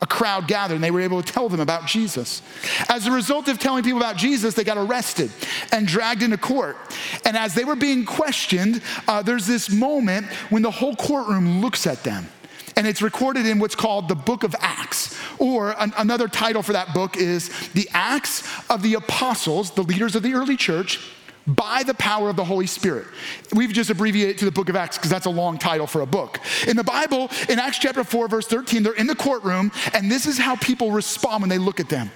a 0.00 0.06
crowd 0.06 0.46
gathered 0.46 0.76
and 0.76 0.84
they 0.84 0.92
were 0.92 1.00
able 1.00 1.20
to 1.20 1.32
tell 1.32 1.48
them 1.48 1.60
about 1.60 1.86
Jesus. 1.86 2.40
As 2.88 3.06
a 3.06 3.12
result 3.12 3.48
of 3.48 3.58
telling 3.58 3.82
people 3.82 3.98
about 3.98 4.16
Jesus, 4.16 4.54
they 4.54 4.62
got 4.62 4.78
arrested 4.78 5.30
and 5.72 5.88
dragged 5.88 6.22
into 6.22 6.38
court. 6.38 6.76
And 7.24 7.36
as 7.36 7.54
they 7.54 7.64
were 7.64 7.76
being 7.76 8.04
questioned, 8.04 8.80
uh, 9.08 9.22
there's 9.22 9.46
this 9.46 9.70
moment 9.70 10.26
when 10.50 10.62
the 10.62 10.70
whole 10.70 10.94
courtroom 10.94 11.60
looks 11.60 11.86
at 11.86 12.04
them. 12.04 12.28
And 12.76 12.86
it's 12.86 13.02
recorded 13.02 13.44
in 13.44 13.58
what's 13.58 13.74
called 13.74 14.06
the 14.06 14.14
book 14.14 14.44
of 14.44 14.54
Acts. 14.60 15.18
Or 15.40 15.74
an, 15.82 15.92
another 15.96 16.28
title 16.28 16.62
for 16.62 16.74
that 16.74 16.94
book 16.94 17.16
is 17.16 17.48
The 17.70 17.88
Acts 17.92 18.48
of 18.70 18.82
the 18.82 18.94
Apostles, 18.94 19.72
the 19.72 19.82
leaders 19.82 20.14
of 20.14 20.22
the 20.22 20.34
early 20.34 20.56
church, 20.56 21.00
by 21.48 21.82
the 21.82 21.94
power 21.94 22.28
of 22.28 22.36
the 22.36 22.44
Holy 22.44 22.66
Spirit. 22.66 23.06
We've 23.54 23.72
just 23.72 23.90
abbreviated 23.90 24.38
to 24.38 24.44
the 24.44 24.50
book 24.50 24.68
of 24.68 24.76
Acts 24.76 24.98
because 24.98 25.10
that's 25.10 25.26
a 25.26 25.30
long 25.30 25.58
title 25.58 25.86
for 25.86 26.02
a 26.02 26.06
book. 26.06 26.38
In 26.66 26.76
the 26.76 26.84
Bible, 26.84 27.30
in 27.48 27.58
Acts 27.58 27.78
chapter 27.78 28.04
4, 28.04 28.28
verse 28.28 28.46
13, 28.46 28.82
they're 28.82 28.92
in 28.92 29.06
the 29.06 29.16
courtroom, 29.16 29.72
and 29.94 30.10
this 30.10 30.26
is 30.26 30.38
how 30.38 30.56
people 30.56 30.90
respond 30.90 31.42
when 31.42 31.48
they 31.48 31.58
look 31.58 31.80
at 31.80 31.88
them. 31.88 32.10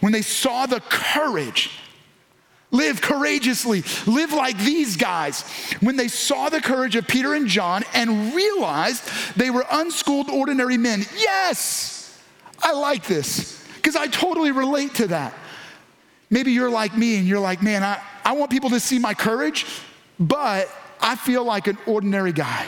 When 0.00 0.12
they 0.12 0.22
saw 0.22 0.66
the 0.66 0.80
courage, 0.80 1.70
live 2.70 3.00
courageously, 3.00 3.82
live 4.06 4.32
like 4.32 4.58
these 4.58 4.96
guys. 4.96 5.42
When 5.80 5.96
they 5.96 6.08
saw 6.08 6.48
the 6.48 6.60
courage 6.60 6.94
of 6.94 7.08
Peter 7.08 7.34
and 7.34 7.48
John 7.48 7.82
and 7.94 8.34
realized 8.34 9.08
they 9.36 9.50
were 9.50 9.64
unschooled, 9.70 10.30
ordinary 10.30 10.76
men. 10.76 11.04
Yes, 11.16 12.20
I 12.62 12.72
like 12.72 13.06
this 13.06 13.64
because 13.76 13.96
I 13.96 14.06
totally 14.06 14.52
relate 14.52 14.94
to 14.96 15.08
that. 15.08 15.34
Maybe 16.30 16.52
you're 16.52 16.70
like 16.70 16.96
me 16.96 17.16
and 17.16 17.26
you're 17.26 17.40
like, 17.40 17.62
man, 17.62 17.82
I, 17.82 18.00
I 18.28 18.32
want 18.32 18.50
people 18.50 18.68
to 18.68 18.78
see 18.78 18.98
my 18.98 19.14
courage, 19.14 19.64
but 20.20 20.68
I 21.00 21.16
feel 21.16 21.44
like 21.44 21.66
an 21.66 21.78
ordinary 21.86 22.32
guy. 22.32 22.66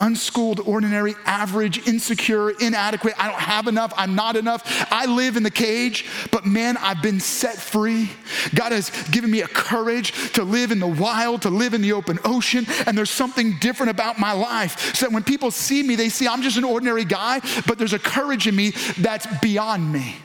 Unschooled, 0.00 0.60
ordinary, 0.60 1.14
average, 1.26 1.86
insecure, 1.86 2.52
inadequate. 2.52 3.12
I 3.18 3.28
don't 3.28 3.38
have 3.38 3.68
enough. 3.68 3.92
I'm 3.98 4.14
not 4.14 4.34
enough. 4.34 4.62
I 4.90 5.04
live 5.04 5.36
in 5.36 5.42
the 5.42 5.50
cage, 5.50 6.06
but 6.30 6.46
man, 6.46 6.78
I've 6.78 7.02
been 7.02 7.20
set 7.20 7.56
free. 7.56 8.08
God 8.54 8.72
has 8.72 8.88
given 9.10 9.30
me 9.30 9.42
a 9.42 9.46
courage 9.46 10.32
to 10.32 10.42
live 10.42 10.70
in 10.70 10.80
the 10.80 10.86
wild, 10.86 11.42
to 11.42 11.50
live 11.50 11.74
in 11.74 11.82
the 11.82 11.92
open 11.92 12.18
ocean, 12.24 12.64
and 12.86 12.96
there's 12.96 13.10
something 13.10 13.58
different 13.60 13.90
about 13.90 14.18
my 14.18 14.32
life. 14.32 14.94
So 14.96 15.04
that 15.04 15.12
when 15.12 15.22
people 15.22 15.50
see 15.50 15.82
me, 15.82 15.96
they 15.96 16.08
see 16.08 16.26
I'm 16.26 16.40
just 16.40 16.56
an 16.56 16.64
ordinary 16.64 17.04
guy, 17.04 17.40
but 17.66 17.76
there's 17.76 17.92
a 17.92 17.98
courage 17.98 18.46
in 18.46 18.56
me 18.56 18.70
that's 18.96 19.26
beyond 19.42 19.92
me. 19.92 20.16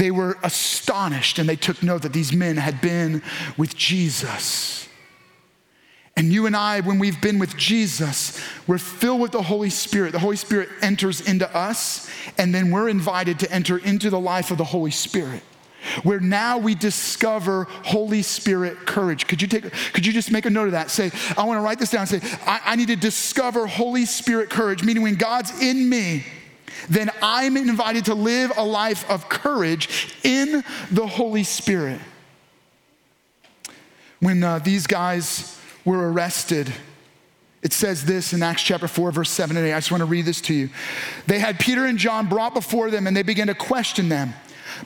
They 0.00 0.10
were 0.10 0.38
astonished 0.42 1.38
and 1.38 1.46
they 1.46 1.56
took 1.56 1.82
note 1.82 2.00
that 2.02 2.14
these 2.14 2.32
men 2.32 2.56
had 2.56 2.80
been 2.80 3.22
with 3.58 3.76
Jesus. 3.76 4.88
And 6.16 6.32
you 6.32 6.46
and 6.46 6.56
I, 6.56 6.80
when 6.80 6.98
we've 6.98 7.20
been 7.20 7.38
with 7.38 7.54
Jesus, 7.58 8.42
we're 8.66 8.78
filled 8.78 9.20
with 9.20 9.32
the 9.32 9.42
Holy 9.42 9.68
Spirit. 9.68 10.12
The 10.12 10.18
Holy 10.18 10.36
Spirit 10.36 10.70
enters 10.80 11.20
into 11.20 11.54
us, 11.54 12.10
and 12.38 12.54
then 12.54 12.70
we're 12.70 12.88
invited 12.88 13.38
to 13.40 13.52
enter 13.52 13.76
into 13.76 14.08
the 14.08 14.18
life 14.18 14.50
of 14.50 14.56
the 14.56 14.64
Holy 14.64 14.90
Spirit. 14.90 15.42
Where 16.02 16.18
now 16.18 16.56
we 16.56 16.74
discover 16.74 17.64
Holy 17.64 18.22
Spirit 18.22 18.86
courage. 18.86 19.26
Could 19.26 19.42
you 19.42 19.48
take 19.48 19.70
could 19.92 20.06
you 20.06 20.14
just 20.14 20.32
make 20.32 20.46
a 20.46 20.50
note 20.50 20.66
of 20.66 20.72
that? 20.72 20.90
Say, 20.90 21.10
I 21.36 21.44
want 21.44 21.58
to 21.58 21.62
write 21.62 21.78
this 21.78 21.90
down. 21.90 22.06
Say, 22.06 22.20
I, 22.46 22.60
I 22.64 22.76
need 22.76 22.88
to 22.88 22.96
discover 22.96 23.66
Holy 23.66 24.06
Spirit 24.06 24.48
courage, 24.48 24.82
meaning 24.82 25.02
when 25.02 25.16
God's 25.16 25.60
in 25.60 25.90
me, 25.90 26.24
then 26.88 27.10
I'm 27.22 27.56
invited 27.56 28.06
to 28.06 28.14
live 28.14 28.52
a 28.56 28.64
life 28.64 29.08
of 29.10 29.28
courage 29.28 30.14
in 30.22 30.64
the 30.90 31.06
Holy 31.06 31.44
Spirit. 31.44 32.00
When 34.20 34.44
uh, 34.44 34.58
these 34.58 34.86
guys 34.86 35.58
were 35.84 36.12
arrested, 36.12 36.72
it 37.62 37.72
says 37.72 38.04
this 38.04 38.32
in 38.32 38.42
Acts 38.42 38.62
chapter 38.62 38.88
4, 38.88 39.12
verse 39.12 39.30
7 39.30 39.56
and 39.56 39.66
8. 39.66 39.72
I 39.72 39.78
just 39.78 39.90
want 39.90 40.00
to 40.00 40.06
read 40.06 40.24
this 40.24 40.40
to 40.42 40.54
you. 40.54 40.70
They 41.26 41.38
had 41.38 41.58
Peter 41.58 41.84
and 41.86 41.98
John 41.98 42.26
brought 42.26 42.54
before 42.54 42.90
them, 42.90 43.06
and 43.06 43.16
they 43.16 43.22
began 43.22 43.48
to 43.48 43.54
question 43.54 44.08
them 44.08 44.34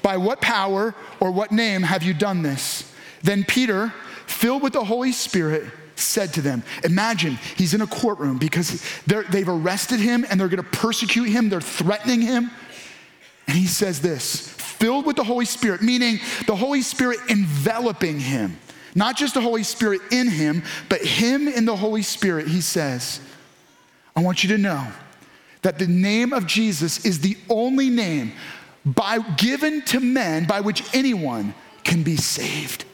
By 0.02 0.16
what 0.16 0.40
power 0.40 0.94
or 1.20 1.30
what 1.30 1.52
name 1.52 1.82
have 1.82 2.02
you 2.02 2.14
done 2.14 2.42
this? 2.42 2.92
Then 3.22 3.44
Peter, 3.44 3.92
filled 4.26 4.62
with 4.62 4.72
the 4.72 4.84
Holy 4.84 5.12
Spirit, 5.12 5.64
said 5.96 6.32
to 6.34 6.40
them, 6.40 6.62
Imagine 6.84 7.38
he's 7.56 7.74
in 7.74 7.80
a 7.80 7.86
courtroom 7.86 8.38
because 8.38 8.82
they've 9.06 9.48
arrested 9.48 10.00
him 10.00 10.24
and 10.28 10.38
they're 10.38 10.48
gonna 10.48 10.62
persecute 10.62 11.28
him, 11.28 11.48
they're 11.48 11.60
threatening 11.60 12.20
him. 12.20 12.50
And 13.46 13.56
he 13.56 13.66
says 13.66 14.00
this 14.00 14.48
filled 14.48 15.06
with 15.06 15.16
the 15.16 15.24
Holy 15.24 15.44
Spirit, 15.44 15.82
meaning 15.82 16.18
the 16.46 16.56
Holy 16.56 16.82
Spirit 16.82 17.18
enveloping 17.28 18.18
him. 18.18 18.58
Not 18.94 19.16
just 19.16 19.34
the 19.34 19.40
Holy 19.40 19.62
Spirit 19.62 20.00
in 20.10 20.28
him, 20.28 20.62
but 20.88 21.00
him 21.00 21.48
in 21.48 21.64
the 21.64 21.76
Holy 21.76 22.02
Spirit, 22.02 22.48
he 22.48 22.60
says, 22.60 23.20
I 24.14 24.20
want 24.20 24.44
you 24.44 24.50
to 24.50 24.58
know 24.58 24.86
that 25.62 25.78
the 25.78 25.86
name 25.86 26.32
of 26.32 26.46
Jesus 26.46 27.04
is 27.04 27.20
the 27.20 27.36
only 27.48 27.88
name 27.88 28.32
by, 28.84 29.18
given 29.36 29.82
to 29.86 30.00
men 30.00 30.44
by 30.44 30.60
which 30.60 30.82
anyone 30.94 31.54
can 31.82 32.02
be 32.02 32.16
saved. 32.16 32.84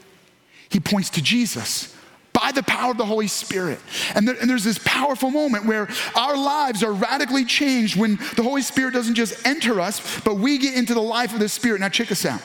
He 0.69 0.79
points 0.79 1.09
to 1.11 1.21
Jesus 1.21 1.95
by 2.41 2.51
the 2.51 2.63
power 2.63 2.89
of 2.89 2.97
the 2.97 3.05
Holy 3.05 3.27
Spirit. 3.27 3.79
And, 4.15 4.27
there, 4.27 4.35
and, 4.41 4.49
there's 4.49 4.63
this 4.63 4.79
powerful 4.83 5.29
moment 5.29 5.65
where 5.65 5.87
our 6.15 6.35
lives 6.35 6.83
are 6.83 6.91
radically 6.91 7.45
changed 7.45 7.95
when 7.95 8.15
the 8.35 8.41
Holy 8.41 8.63
Spirit 8.63 8.95
doesn't 8.95 9.13
just 9.13 9.45
enter 9.45 9.79
us, 9.79 10.19
but 10.21 10.35
we 10.35 10.57
get 10.57 10.75
into 10.75 10.95
the 10.95 11.01
life 11.01 11.33
of 11.33 11.39
the 11.39 11.47
Spirit. 11.47 11.81
Now, 11.81 11.89
check 11.89 12.07
this 12.07 12.25
out. 12.25 12.41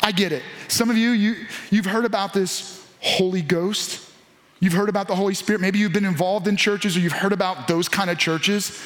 I 0.00 0.12
get 0.12 0.32
it. 0.32 0.42
Some 0.68 0.88
of 0.88 0.96
you, 0.96 1.10
you 1.10 1.46
you've 1.70 1.84
heard 1.84 2.06
about 2.06 2.32
this 2.32 2.82
Holy 3.00 3.42
Ghost. 3.42 4.10
You've 4.60 4.72
heard 4.72 4.88
about 4.88 5.08
the 5.08 5.14
Holy 5.14 5.34
Spirit. 5.34 5.60
Maybe 5.60 5.78
you've 5.78 5.92
been 5.92 6.06
involved 6.06 6.48
in 6.48 6.56
churches 6.56 6.96
or 6.96 7.00
you've 7.00 7.12
heard 7.12 7.32
about 7.32 7.68
those 7.68 7.86
kind 7.86 8.08
of 8.08 8.16
churches 8.16 8.80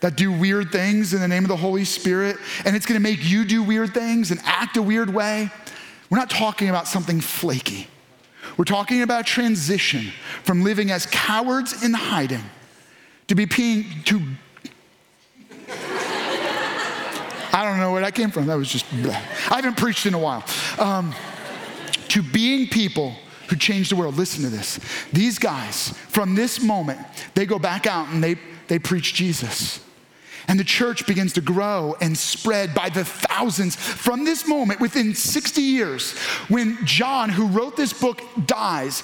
that 0.00 0.14
do 0.14 0.30
weird 0.30 0.70
things 0.70 1.14
in 1.14 1.20
the 1.20 1.28
name 1.28 1.42
of 1.42 1.48
the 1.48 1.56
Holy 1.56 1.86
Spirit, 1.86 2.36
and 2.66 2.76
it's 2.76 2.84
gonna 2.84 3.00
make 3.00 3.24
you 3.24 3.46
do 3.46 3.62
weird 3.62 3.94
things 3.94 4.30
and 4.30 4.40
act 4.44 4.76
a 4.76 4.82
weird 4.82 5.08
way. 5.08 5.50
We're 6.10 6.18
not 6.18 6.28
talking 6.28 6.68
about 6.68 6.86
something 6.86 7.22
flaky. 7.22 7.88
We're 8.56 8.64
talking 8.64 9.02
about 9.02 9.26
transition 9.26 10.12
from 10.42 10.62
living 10.62 10.90
as 10.90 11.06
cowards 11.06 11.82
in 11.82 11.92
hiding 11.92 12.44
to 13.28 13.34
be 13.34 13.44
being, 13.44 13.84
to. 14.04 14.22
I 17.52 17.64
don't 17.64 17.78
know 17.78 17.92
where 17.92 18.02
that 18.02 18.14
came 18.14 18.30
from. 18.30 18.46
That 18.46 18.56
was 18.56 18.70
just, 18.70 18.86
I 18.92 19.56
haven't 19.56 19.76
preached 19.76 20.06
in 20.06 20.14
a 20.14 20.18
while. 20.18 20.44
Um, 20.78 21.14
to 22.08 22.22
being 22.22 22.68
people 22.68 23.14
who 23.48 23.56
change 23.56 23.88
the 23.88 23.96
world. 23.96 24.16
Listen 24.16 24.42
to 24.42 24.50
this. 24.50 24.80
These 25.12 25.38
guys, 25.38 25.90
from 26.08 26.34
this 26.34 26.60
moment, 26.60 26.98
they 27.34 27.46
go 27.46 27.58
back 27.58 27.86
out 27.86 28.08
and 28.08 28.22
they, 28.22 28.36
they 28.68 28.78
preach 28.78 29.14
Jesus. 29.14 29.80
And 30.48 30.60
the 30.60 30.64
church 30.64 31.06
begins 31.06 31.32
to 31.34 31.40
grow 31.40 31.96
and 32.00 32.16
spread 32.16 32.74
by 32.74 32.88
the 32.88 33.04
thousands. 33.04 33.74
From 33.74 34.24
this 34.24 34.46
moment, 34.46 34.80
within 34.80 35.14
60 35.14 35.60
years, 35.60 36.16
when 36.48 36.78
John, 36.84 37.30
who 37.30 37.46
wrote 37.46 37.76
this 37.76 37.92
book, 37.92 38.22
dies 38.46 39.02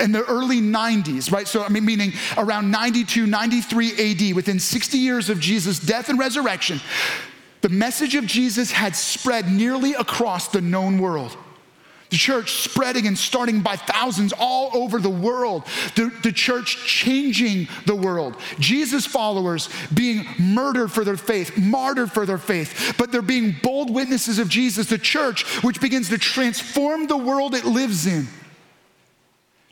in 0.00 0.12
the 0.12 0.24
early 0.24 0.60
90s, 0.60 1.32
right? 1.32 1.48
So, 1.48 1.62
I 1.62 1.68
mean, 1.68 1.84
meaning 1.84 2.12
around 2.36 2.70
92, 2.70 3.26
93 3.26 4.30
AD, 4.30 4.36
within 4.36 4.60
60 4.60 4.98
years 4.98 5.28
of 5.28 5.40
Jesus' 5.40 5.80
death 5.80 6.08
and 6.08 6.18
resurrection, 6.18 6.80
the 7.62 7.68
message 7.68 8.14
of 8.14 8.26
Jesus 8.26 8.70
had 8.70 8.94
spread 8.94 9.50
nearly 9.50 9.94
across 9.94 10.48
the 10.48 10.60
known 10.60 10.98
world. 10.98 11.36
The 12.10 12.16
church 12.16 12.52
spreading 12.52 13.06
and 13.06 13.18
starting 13.18 13.60
by 13.60 13.76
thousands 13.76 14.32
all 14.38 14.70
over 14.74 15.00
the 15.00 15.10
world. 15.10 15.64
The, 15.96 16.12
the 16.22 16.32
church 16.32 16.76
changing 16.86 17.68
the 17.84 17.96
world. 17.96 18.36
Jesus 18.58 19.06
followers 19.06 19.68
being 19.92 20.26
murdered 20.38 20.92
for 20.92 21.04
their 21.04 21.16
faith, 21.16 21.56
martyred 21.58 22.12
for 22.12 22.24
their 22.24 22.38
faith, 22.38 22.94
but 22.98 23.10
they're 23.10 23.22
being 23.22 23.56
bold 23.62 23.92
witnesses 23.92 24.38
of 24.38 24.48
Jesus. 24.48 24.86
The 24.86 24.98
church, 24.98 25.44
which 25.64 25.80
begins 25.80 26.08
to 26.10 26.18
transform 26.18 27.06
the 27.06 27.16
world 27.16 27.54
it 27.54 27.64
lives 27.64 28.06
in. 28.06 28.28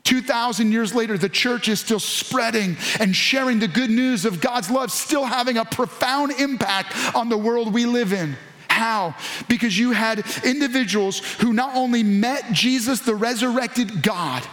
2,000 0.05 0.71
years 0.71 0.93
later, 0.93 1.17
the 1.17 1.27
church 1.27 1.67
is 1.67 1.79
still 1.79 1.99
spreading 1.99 2.77
and 2.99 3.15
sharing 3.15 3.59
the 3.59 3.67
good 3.67 3.89
news 3.89 4.23
of 4.23 4.39
God's 4.39 4.69
love, 4.69 4.91
still 4.91 5.25
having 5.25 5.57
a 5.57 5.65
profound 5.65 6.31
impact 6.33 7.15
on 7.15 7.27
the 7.27 7.37
world 7.37 7.73
we 7.73 7.85
live 7.87 8.13
in. 8.13 8.37
How? 8.75 9.15
Because 9.47 9.79
you 9.79 9.93
had 9.93 10.25
individuals 10.43 11.19
who 11.35 11.53
not 11.53 11.77
only 11.77 12.03
met 12.03 12.51
Jesus, 12.51 12.99
the 12.99 13.15
resurrected 13.15 14.03
God, 14.03 14.43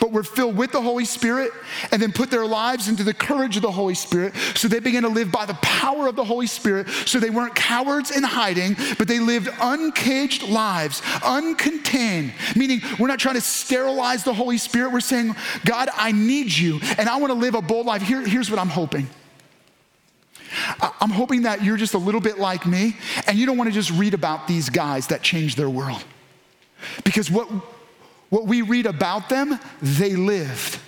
but 0.00 0.12
were 0.12 0.22
filled 0.22 0.56
with 0.56 0.70
the 0.70 0.80
Holy 0.80 1.04
Spirit 1.04 1.50
and 1.90 2.00
then 2.00 2.12
put 2.12 2.30
their 2.30 2.46
lives 2.46 2.88
into 2.88 3.02
the 3.02 3.12
courage 3.12 3.56
of 3.56 3.62
the 3.62 3.70
Holy 3.70 3.96
Spirit. 3.96 4.36
So 4.54 4.68
they 4.68 4.78
began 4.78 5.02
to 5.02 5.08
live 5.08 5.32
by 5.32 5.44
the 5.44 5.54
power 5.54 6.06
of 6.06 6.14
the 6.14 6.22
Holy 6.22 6.46
Spirit. 6.46 6.88
So 6.88 7.18
they 7.18 7.30
weren't 7.30 7.56
cowards 7.56 8.16
in 8.16 8.22
hiding, 8.22 8.76
but 8.96 9.08
they 9.08 9.18
lived 9.18 9.48
uncaged 9.60 10.44
lives, 10.44 11.00
uncontained, 11.00 12.30
meaning 12.54 12.80
we're 12.96 13.08
not 13.08 13.18
trying 13.18 13.36
to 13.36 13.40
sterilize 13.40 14.22
the 14.22 14.34
Holy 14.34 14.58
Spirit. 14.58 14.92
We're 14.92 15.00
saying, 15.00 15.34
God, 15.64 15.88
I 15.94 16.12
need 16.12 16.56
you 16.56 16.78
and 16.96 17.08
I 17.08 17.16
want 17.16 17.32
to 17.32 17.38
live 17.38 17.56
a 17.56 17.62
bold 17.62 17.86
life. 17.86 18.02
Here, 18.02 18.24
here's 18.24 18.52
what 18.52 18.60
I'm 18.60 18.68
hoping. 18.68 19.08
I'm 21.00 21.10
hoping 21.10 21.42
that 21.42 21.62
you're 21.62 21.76
just 21.76 21.94
a 21.94 21.98
little 21.98 22.20
bit 22.20 22.38
like 22.38 22.66
me 22.66 22.96
and 23.26 23.38
you 23.38 23.46
don't 23.46 23.56
want 23.56 23.68
to 23.68 23.74
just 23.74 23.90
read 23.90 24.14
about 24.14 24.48
these 24.48 24.68
guys 24.68 25.08
that 25.08 25.22
changed 25.22 25.56
their 25.56 25.70
world. 25.70 26.04
Because 27.04 27.30
what, 27.30 27.48
what 28.30 28.46
we 28.46 28.62
read 28.62 28.86
about 28.86 29.28
them, 29.28 29.58
they 29.80 30.16
lived. 30.16 30.80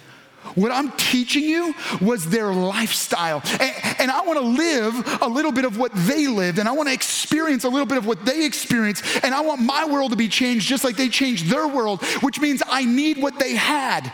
What 0.55 0.73
I'm 0.73 0.91
teaching 0.93 1.45
you 1.45 1.75
was 2.01 2.29
their 2.29 2.53
lifestyle. 2.53 3.43
And, 3.61 3.73
and, 3.99 4.11
I 4.11 4.23
want 4.23 4.39
to 4.39 4.45
live 4.45 5.23
a 5.23 5.29
little 5.29 5.53
bit 5.53 5.65
of 5.65 5.79
what 5.79 5.93
they 5.95 6.27
lived, 6.27 6.59
and 6.59 6.69
I 6.69 6.73
want 6.73 6.89
to 6.89 6.95
experience 6.95 7.65
a 7.65 7.69
little 7.69 7.87
bit 7.87 7.99
of 7.99 8.07
what 8.07 8.25
they 8.25 8.45
experienced, 8.47 9.05
and 9.23 9.35
I 9.35 9.43
want 9.43 9.61
my 9.61 9.85
world 9.85 10.11
to 10.13 10.17
be 10.17 10.29
changed 10.29 10.67
just 10.67 10.83
like 10.83 10.97
they 10.97 11.09
changed 11.09 11.47
their 11.47 11.69
world, 11.69 12.03
which 12.23 12.41
means 12.41 12.63
I 12.67 12.85
need 12.85 13.19
what 13.19 13.39
they 13.39 13.55
had. 13.55 14.11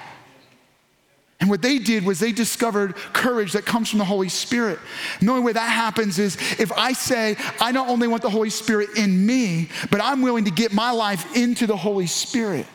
And 1.40 1.50
what 1.50 1.60
they 1.60 1.78
did 1.78 2.04
was 2.04 2.18
they 2.18 2.32
discovered 2.32 2.96
courage 3.12 3.52
that 3.52 3.66
comes 3.66 3.90
from 3.90 3.98
the 3.98 4.04
Holy 4.04 4.28
Spirit. 4.28 4.78
The 5.20 5.30
only 5.30 5.42
way 5.42 5.52
that 5.52 5.68
happens 5.68 6.18
is 6.18 6.36
if 6.58 6.72
I 6.72 6.92
say, 6.92 7.36
I 7.60 7.72
not 7.72 7.88
only 7.88 8.08
want 8.08 8.22
the 8.22 8.30
Holy 8.30 8.48
Spirit 8.48 8.96
in 8.96 9.26
me, 9.26 9.68
but 9.90 10.00
I'm 10.02 10.22
willing 10.22 10.46
to 10.46 10.50
get 10.50 10.72
my 10.72 10.90
life 10.90 11.36
into 11.36 11.66
the 11.66 11.76
Holy 11.76 12.06
Spirit. 12.06 12.66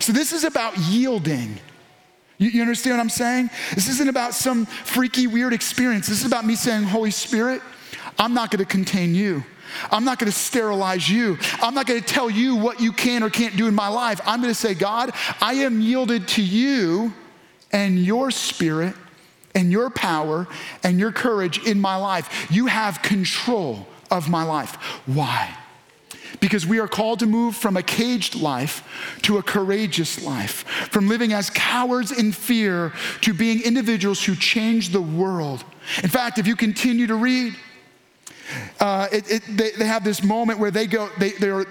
So 0.00 0.12
this 0.12 0.32
is 0.32 0.44
about 0.44 0.76
yielding. 0.76 1.58
You, 2.38 2.48
you 2.50 2.62
understand 2.62 2.96
what 2.96 3.02
I'm 3.02 3.10
saying? 3.10 3.50
This 3.74 3.88
isn't 3.88 4.08
about 4.08 4.34
some 4.34 4.66
freaky, 4.66 5.26
weird 5.26 5.52
experience. 5.52 6.08
This 6.08 6.20
is 6.20 6.26
about 6.26 6.44
me 6.44 6.56
saying, 6.56 6.84
Holy 6.84 7.10
Spirit, 7.12 7.62
I'm 8.18 8.34
not 8.34 8.50
gonna 8.50 8.64
contain 8.64 9.14
you. 9.14 9.44
I'm 9.92 10.04
not 10.04 10.18
gonna 10.18 10.32
sterilize 10.32 11.08
you. 11.08 11.38
I'm 11.60 11.74
not 11.74 11.86
gonna 11.86 12.00
tell 12.00 12.28
you 12.28 12.56
what 12.56 12.80
you 12.80 12.92
can 12.92 13.22
or 13.22 13.30
can't 13.30 13.56
do 13.56 13.68
in 13.68 13.74
my 13.74 13.88
life. 13.88 14.20
I'm 14.26 14.40
gonna 14.40 14.54
say, 14.54 14.74
God, 14.74 15.12
I 15.40 15.54
am 15.54 15.80
yielded 15.80 16.26
to 16.28 16.42
you 16.42 17.12
and 17.72 17.98
your 17.98 18.30
spirit 18.30 18.94
and 19.54 19.70
your 19.72 19.90
power 19.90 20.46
and 20.82 20.98
your 20.98 21.12
courage 21.12 21.66
in 21.66 21.80
my 21.80 21.96
life. 21.96 22.50
You 22.50 22.66
have 22.66 23.02
control 23.02 23.86
of 24.10 24.28
my 24.28 24.42
life. 24.42 24.76
Why? 25.06 25.56
Because 26.40 26.66
we 26.66 26.78
are 26.78 26.88
called 26.88 27.18
to 27.20 27.26
move 27.26 27.56
from 27.56 27.76
a 27.76 27.82
caged 27.82 28.36
life 28.36 28.84
to 29.22 29.38
a 29.38 29.42
courageous 29.42 30.24
life, 30.24 30.64
from 30.90 31.08
living 31.08 31.32
as 31.32 31.50
cowards 31.50 32.12
in 32.12 32.32
fear 32.32 32.92
to 33.22 33.34
being 33.34 33.62
individuals 33.62 34.24
who 34.24 34.34
change 34.36 34.90
the 34.90 35.00
world. 35.00 35.64
In 36.02 36.08
fact, 36.08 36.38
if 36.38 36.46
you 36.46 36.54
continue 36.54 37.06
to 37.08 37.16
read, 37.16 37.54
uh, 38.78 39.08
it, 39.12 39.30
it, 39.30 39.42
they, 39.48 39.70
they, 39.72 39.86
have 39.86 40.04
this 40.04 40.22
moment 40.22 40.58
where 40.58 40.70
they 40.70 40.86
go, 40.86 41.08
they, 41.18 41.30
they, 41.30 41.50
were, 41.50 41.66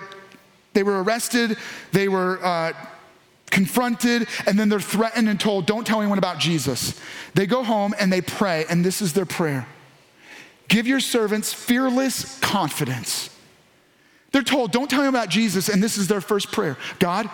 they 0.74 0.84
were 0.84 1.04
arrested, 1.04 1.58
they 1.92 2.08
were 2.08 2.44
uh, 2.44 2.74
confronted, 3.50 4.28
and 4.46 4.58
then 4.58 4.70
they're 4.70 4.80
threatened 4.80 5.30
and 5.30 5.40
told, 5.40 5.66
Don't 5.66 5.86
tell 5.86 6.02
anyone 6.02 6.18
about 6.18 6.40
Jesus. 6.40 7.00
They 7.34 7.46
go 7.46 7.64
home 7.64 7.94
and 8.00 8.12
they 8.12 8.22
pray, 8.22 8.66
and 8.70 8.84
this 8.84 9.02
is 9.02 9.14
their 9.14 9.26
prayer 9.26 9.68
Give 10.68 10.88
your 10.88 11.00
servants 11.00 11.52
fearless 11.52 12.40
confidence. 12.40 13.36
They're 14.32 14.44
told, 14.44 14.72
Don't 14.72 14.90
tell 14.90 15.02
them 15.02 15.10
about 15.10 15.30
Jesus, 15.30 15.68
and 15.68 15.82
this 15.84 15.98
is 15.98 16.08
their 16.08 16.22
first 16.22 16.52
prayer 16.52 16.78
God, 17.00 17.30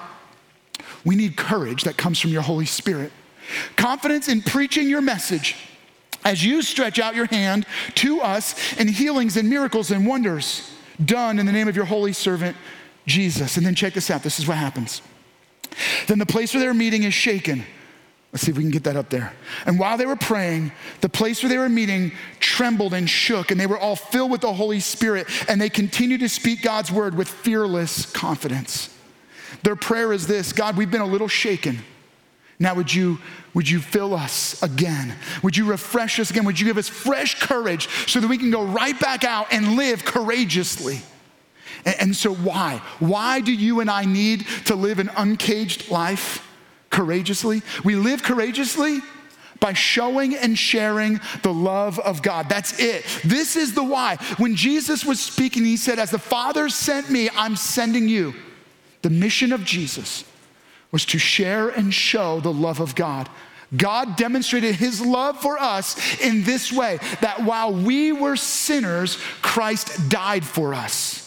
we 1.03 1.15
need 1.15 1.37
courage 1.37 1.83
that 1.83 1.97
comes 1.97 2.19
from 2.19 2.31
your 2.31 2.41
Holy 2.41 2.65
Spirit. 2.65 3.11
Confidence 3.75 4.27
in 4.27 4.41
preaching 4.41 4.89
your 4.89 5.01
message 5.01 5.55
as 6.23 6.43
you 6.43 6.63
stretch 6.63 6.97
out 6.97 7.15
your 7.15 7.27
hand 7.27 7.65
to 7.93 8.19
us 8.19 8.75
in 8.79 8.87
healings 8.87 9.37
and 9.37 9.47
miracles 9.47 9.91
and 9.91 10.07
wonders 10.07 10.71
done 11.03 11.37
in 11.37 11.45
the 11.45 11.51
name 11.51 11.67
of 11.67 11.75
your 11.75 11.85
holy 11.85 12.13
servant, 12.13 12.57
Jesus. 13.05 13.57
And 13.57 13.65
then 13.65 13.75
check 13.75 13.93
this 13.93 14.09
out 14.09 14.23
this 14.23 14.39
is 14.39 14.47
what 14.47 14.57
happens. 14.57 15.01
Then 16.07 16.19
the 16.19 16.25
place 16.25 16.53
where 16.53 16.61
they 16.61 16.67
were 16.67 16.73
meeting 16.73 17.03
is 17.03 17.13
shaken. 17.13 17.63
Let's 18.31 18.43
see 18.43 18.51
if 18.51 18.57
we 18.57 18.63
can 18.63 18.71
get 18.71 18.83
that 18.83 18.97
up 18.97 19.09
there. 19.09 19.31
And 19.65 19.79
while 19.79 19.97
they 19.97 20.05
were 20.05 20.17
praying, 20.17 20.73
the 20.99 21.07
place 21.07 21.41
where 21.41 21.49
they 21.49 21.57
were 21.57 21.69
meeting 21.69 22.11
trembled 22.41 22.93
and 22.93 23.09
shook, 23.09 23.49
and 23.49 23.57
they 23.57 23.65
were 23.65 23.79
all 23.79 23.95
filled 23.95 24.29
with 24.29 24.41
the 24.41 24.51
Holy 24.51 24.81
Spirit, 24.81 25.27
and 25.47 25.61
they 25.61 25.69
continued 25.69 26.19
to 26.19 26.27
speak 26.27 26.61
God's 26.61 26.91
word 26.91 27.15
with 27.15 27.29
fearless 27.29 28.11
confidence. 28.11 28.93
Their 29.63 29.77
prayer 29.77 30.11
is 30.11 30.27
this 30.27 30.51
God, 30.51 30.75
we've 30.75 30.91
been 30.91 30.99
a 30.99 31.07
little 31.07 31.29
shaken. 31.29 31.79
Now, 32.59 32.75
would 32.75 32.93
you, 32.93 33.19
would 33.53 33.69
you 33.69 33.79
fill 33.79 34.13
us 34.13 34.61
again? 34.61 35.15
Would 35.43 35.55
you 35.55 35.65
refresh 35.65 36.19
us 36.19 36.29
again? 36.29 36.45
Would 36.45 36.59
you 36.59 36.65
give 36.65 36.77
us 36.77 36.87
fresh 36.87 37.39
courage 37.39 37.87
so 38.07 38.19
that 38.19 38.27
we 38.27 38.37
can 38.37 38.51
go 38.51 38.63
right 38.63 38.97
back 38.99 39.23
out 39.23 39.47
and 39.51 39.75
live 39.75 40.03
courageously? 40.03 41.01
And, 41.85 41.95
and 41.99 42.15
so, 42.15 42.33
why? 42.33 42.81
Why 42.99 43.39
do 43.39 43.53
you 43.53 43.79
and 43.79 43.89
I 43.89 44.05
need 44.05 44.45
to 44.65 44.75
live 44.75 44.99
an 44.99 45.09
uncaged 45.15 45.89
life? 45.89 46.41
courageously? 46.95 47.61
We 47.83 47.95
live 47.95 48.23
courageously 48.23 49.01
by 49.59 49.73
showing 49.73 50.35
and 50.35 50.57
sharing 50.57 51.19
the 51.43 51.53
love 51.53 51.99
of 51.99 52.21
God. 52.21 52.47
That's 52.49 52.79
it. 52.79 53.05
This 53.23 53.55
is 53.55 53.73
the 53.73 53.83
why. 53.83 54.17
When 54.37 54.55
Jesus 54.55 55.05
was 55.05 55.19
speaking, 55.19 55.65
he 55.65 55.77
said, 55.77 55.99
As 55.99 56.11
the 56.11 56.19
Father 56.19 56.69
sent 56.69 57.09
me, 57.09 57.29
I'm 57.35 57.55
sending 57.55 58.07
you. 58.07 58.33
The 59.01 59.09
mission 59.09 59.51
of 59.51 59.63
Jesus 59.65 60.23
was 60.91 61.05
to 61.05 61.19
share 61.19 61.69
and 61.69 61.93
show 61.93 62.39
the 62.39 62.53
love 62.53 62.79
of 62.79 62.95
God. 62.95 63.29
God 63.75 64.15
demonstrated 64.15 64.75
his 64.75 65.01
love 65.01 65.41
for 65.41 65.59
us 65.59 66.21
in 66.21 66.43
this 66.43 66.71
way 66.71 66.99
that 67.21 67.43
while 67.43 67.73
we 67.73 68.13
were 68.13 68.35
sinners, 68.35 69.17
Christ 69.41 70.09
died 70.09 70.45
for 70.45 70.73
us. 70.73 71.24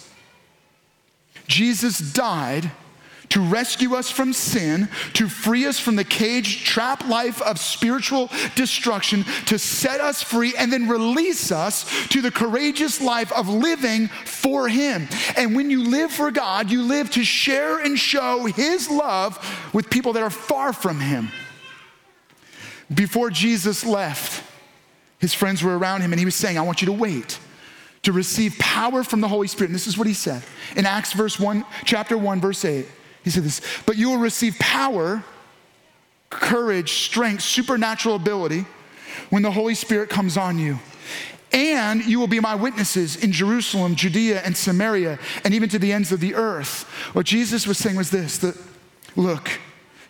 Jesus 1.49 1.99
died 1.99 2.71
to 3.31 3.43
rescue 3.43 3.95
us 3.95 4.11
from 4.11 4.33
sin, 4.33 4.89
to 5.13 5.29
free 5.29 5.67
us 5.67 5.79
from 5.79 5.97
the 5.97 6.05
cage 6.05 6.65
trap 6.65 7.07
life 7.09 7.43
of 7.43 7.59
spiritual 7.59 8.31
destruction, 8.55 9.25
to 9.47 9.59
set 9.59 10.01
us 10.01 10.23
free, 10.23 10.55
and 10.57 10.73
then 10.73 10.89
release 10.89 11.53
us 11.53 12.09
to 12.09 12.23
the 12.23 12.31
courageous 12.31 13.03
life 13.03 13.31
of 13.33 13.49
living 13.49 14.09
for 14.25 14.69
Him. 14.69 15.09
And 15.37 15.55
when 15.55 15.71
you 15.71 15.85
live 15.85 16.11
for 16.11 16.31
God, 16.31 16.71
you 16.71 16.83
live 16.83 17.11
to 17.11 17.25
share 17.25 17.79
and 17.79 17.99
show 17.99 18.47
His 18.47 18.89
love 18.89 19.39
with 19.75 19.91
people 19.91 20.15
that 20.15 20.23
are 20.23 20.31
far 20.31 20.73
from 20.73 21.01
Him. 21.01 21.31
Before 22.95 23.29
Jesus 23.29 23.85
left, 23.85 24.43
his 25.19 25.35
friends 25.35 25.63
were 25.63 25.77
around 25.77 26.03
him 26.03 26.13
and 26.13 26.19
he 26.19 26.25
was 26.25 26.35
saying, 26.35 26.59
I 26.59 26.63
want 26.63 26.81
you 26.81 26.87
to 26.87 26.93
wait 26.93 27.39
to 28.03 28.13
receive 28.13 28.57
power 28.59 29.03
from 29.03 29.21
the 29.21 29.29
Holy 29.29 29.49
Spirit. 29.49 29.69
And 29.69 29.75
this 29.75 29.87
is 29.87 29.99
what 29.99 30.07
he 30.07 30.15
said 30.15 30.43
in 30.77 30.87
Acts 30.87 31.13
verse 31.13 31.39
1, 31.39 31.65
chapter 31.85 32.17
1, 32.17 32.41
verse 32.41 32.65
8. 32.65 32.87
He 33.25 33.31
said 33.31 33.43
this, 33.43 33.61
but 33.85 33.97
you 33.97 34.11
will 34.11 34.19
receive 34.19 34.59
power, 34.59 35.23
courage, 36.31 36.93
strength, 36.93 37.43
supernatural 37.43 38.15
ability 38.15 38.65
when 39.31 39.43
the 39.43 39.51
Holy 39.51 39.75
Spirit 39.75 40.09
comes 40.09 40.37
on 40.37 40.59
you. 40.59 40.79
And 41.53 42.05
you 42.05 42.21
will 42.21 42.29
be 42.29 42.41
my 42.41 42.55
witnesses 42.55 43.17
in 43.17 43.33
Jerusalem, 43.33 43.95
Judea, 43.95 44.43
and 44.45 44.57
Samaria, 44.57 45.19
and 45.45 45.55
even 45.55 45.69
to 45.71 45.79
the 45.79 45.93
ends 45.93 46.13
of 46.13 46.21
the 46.21 46.35
earth. 46.35 46.83
What 47.15 47.27
Jesus 47.27 47.67
was 47.67 47.79
saying 47.79 47.97
was 47.97 48.11
this 48.11 48.39
that, 48.39 48.57
look, 49.17 49.51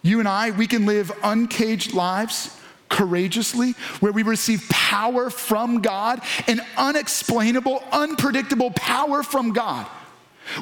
you 0.02 0.18
and 0.18 0.28
I, 0.28 0.50
we 0.50 0.66
can 0.66 0.84
live 0.84 1.12
uncaged 1.22 1.94
lives 1.94 2.57
courageously, 2.88 3.72
where 4.00 4.12
we 4.12 4.22
receive 4.22 4.68
power 4.68 5.30
from 5.30 5.80
God, 5.80 6.20
an 6.46 6.60
unexplainable, 6.76 7.82
unpredictable 7.92 8.70
power 8.72 9.22
from 9.22 9.52
God. 9.52 9.86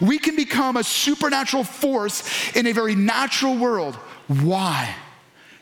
We 0.00 0.18
can 0.18 0.36
become 0.36 0.76
a 0.76 0.84
supernatural 0.84 1.64
force 1.64 2.56
in 2.56 2.66
a 2.66 2.72
very 2.72 2.94
natural 2.94 3.56
world. 3.56 3.94
Why? 4.26 4.94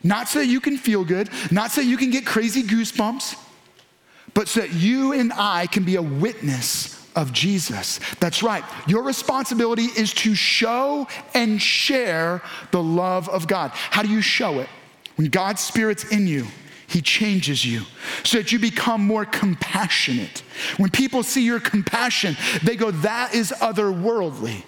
Not 0.03 0.27
so 0.27 0.39
that 0.39 0.47
you 0.47 0.59
can 0.59 0.77
feel 0.77 1.03
good, 1.03 1.29
not 1.51 1.71
so 1.71 1.81
that 1.81 1.87
you 1.87 1.97
can 1.97 2.09
get 2.09 2.25
crazy 2.25 2.63
goosebumps, 2.63 3.39
but 4.33 4.47
so 4.47 4.61
that 4.61 4.73
you 4.73 5.13
and 5.13 5.31
I 5.33 5.67
can 5.67 5.83
be 5.83 5.95
a 5.95 6.01
witness 6.01 6.95
of 7.15 7.31
Jesus. 7.31 7.99
That's 8.19 8.43
right. 8.43 8.63
Your 8.87 9.03
responsibility 9.03 9.85
is 9.85 10.13
to 10.15 10.35
show 10.35 11.07
and 11.33 11.61
share 11.61 12.41
the 12.71 12.83
love 12.83 13.29
of 13.29 13.47
God. 13.47 13.71
How 13.73 14.01
do 14.01 14.09
you 14.09 14.21
show 14.21 14.59
it? 14.59 14.69
When 15.15 15.27
God's 15.27 15.61
Spirit's 15.61 16.03
in 16.11 16.27
you, 16.27 16.47
he 16.87 17.01
changes 17.01 17.65
you 17.65 17.81
so 18.23 18.37
that 18.37 18.51
you 18.51 18.59
become 18.59 19.01
more 19.01 19.25
compassionate. 19.25 20.43
When 20.77 20.89
people 20.89 21.23
see 21.23 21.43
your 21.43 21.59
compassion, 21.59 22.37
they 22.63 22.75
go, 22.75 22.91
That 22.91 23.33
is 23.33 23.51
otherworldly. 23.51 24.63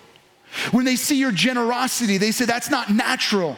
When 0.72 0.86
they 0.86 0.96
see 0.96 1.20
your 1.20 1.32
generosity, 1.32 2.18
they 2.18 2.32
say, 2.32 2.46
That's 2.46 2.70
not 2.70 2.92
natural. 2.92 3.56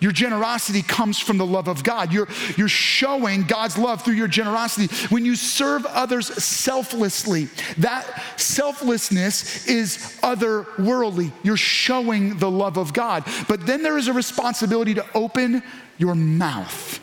Your 0.00 0.12
generosity 0.12 0.82
comes 0.82 1.18
from 1.18 1.38
the 1.38 1.46
love 1.46 1.68
of 1.68 1.84
God. 1.84 2.12
You're, 2.12 2.28
you're 2.56 2.68
showing 2.68 3.42
God's 3.42 3.76
love 3.78 4.02
through 4.02 4.14
your 4.14 4.28
generosity. 4.28 4.94
When 5.06 5.24
you 5.24 5.36
serve 5.36 5.84
others 5.86 6.26
selflessly, 6.42 7.48
that 7.78 8.22
selflessness 8.36 9.66
is 9.66 10.18
otherworldly. 10.22 11.32
You're 11.42 11.56
showing 11.56 12.38
the 12.38 12.50
love 12.50 12.76
of 12.76 12.92
God. 12.92 13.24
But 13.48 13.66
then 13.66 13.82
there 13.82 13.98
is 13.98 14.08
a 14.08 14.12
responsibility 14.12 14.94
to 14.94 15.06
open 15.14 15.62
your 15.98 16.14
mouth 16.14 17.00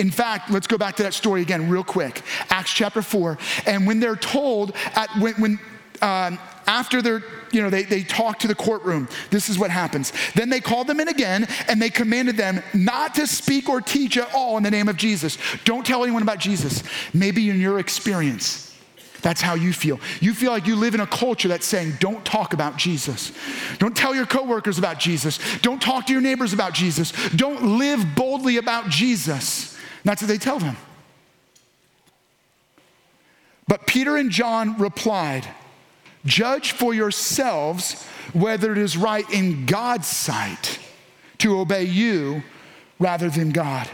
in 0.00 0.10
fact, 0.10 0.50
let's 0.50 0.66
go 0.66 0.78
back 0.78 0.96
to 0.96 1.02
that 1.02 1.12
story 1.12 1.42
again, 1.42 1.68
real 1.68 1.84
quick. 1.84 2.22
Acts 2.48 2.72
chapter 2.72 3.02
4. 3.02 3.36
And 3.66 3.86
when 3.86 4.00
they're 4.00 4.16
told, 4.16 4.74
at, 4.94 5.10
when, 5.18 5.34
when 5.34 5.60
um, 6.00 6.38
after 6.70 7.02
they're, 7.02 7.24
you 7.50 7.60
know, 7.60 7.68
they, 7.68 7.82
they 7.82 8.04
talk 8.04 8.38
to 8.38 8.46
the 8.46 8.54
courtroom, 8.54 9.08
this 9.30 9.48
is 9.48 9.58
what 9.58 9.72
happens. 9.72 10.12
Then 10.36 10.50
they 10.50 10.60
called 10.60 10.86
them 10.86 11.00
in 11.00 11.08
again 11.08 11.48
and 11.66 11.82
they 11.82 11.90
commanded 11.90 12.36
them 12.36 12.62
not 12.72 13.16
to 13.16 13.26
speak 13.26 13.68
or 13.68 13.80
teach 13.80 14.16
at 14.16 14.32
all 14.32 14.56
in 14.56 14.62
the 14.62 14.70
name 14.70 14.86
of 14.88 14.96
Jesus. 14.96 15.36
Don't 15.64 15.84
tell 15.84 16.04
anyone 16.04 16.22
about 16.22 16.38
Jesus. 16.38 16.84
Maybe 17.12 17.50
in 17.50 17.60
your 17.60 17.80
experience, 17.80 18.72
that's 19.20 19.40
how 19.40 19.54
you 19.54 19.72
feel. 19.72 19.98
You 20.20 20.32
feel 20.32 20.52
like 20.52 20.68
you 20.68 20.76
live 20.76 20.94
in 20.94 21.00
a 21.00 21.08
culture 21.08 21.48
that's 21.48 21.66
saying, 21.66 21.94
don't 21.98 22.24
talk 22.24 22.52
about 22.52 22.76
Jesus. 22.76 23.32
Don't 23.78 23.96
tell 23.96 24.14
your 24.14 24.26
coworkers 24.26 24.78
about 24.78 25.00
Jesus. 25.00 25.40
Don't 25.62 25.82
talk 25.82 26.06
to 26.06 26.12
your 26.12 26.22
neighbors 26.22 26.52
about 26.52 26.72
Jesus. 26.72 27.12
Don't 27.34 27.78
live 27.78 28.14
boldly 28.14 28.58
about 28.58 28.88
Jesus. 28.88 29.76
That's 30.04 30.22
what 30.22 30.28
they 30.28 30.38
tell 30.38 30.60
them. 30.60 30.76
But 33.66 33.88
Peter 33.88 34.16
and 34.16 34.30
John 34.30 34.78
replied, 34.78 35.48
Judge 36.24 36.72
for 36.72 36.92
yourselves 36.92 38.04
whether 38.32 38.72
it 38.72 38.78
is 38.78 38.96
right 38.96 39.28
in 39.30 39.66
God's 39.66 40.06
sight 40.06 40.78
to 41.38 41.58
obey 41.58 41.84
you 41.84 42.42
rather 42.98 43.30
than 43.30 43.50
God. 43.50 43.88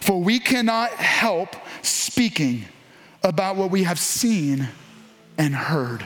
For 0.00 0.20
we 0.20 0.38
cannot 0.38 0.90
help 0.92 1.56
speaking 1.82 2.64
about 3.22 3.56
what 3.56 3.70
we 3.70 3.84
have 3.84 3.98
seen 3.98 4.68
and 5.38 5.54
heard. 5.54 6.04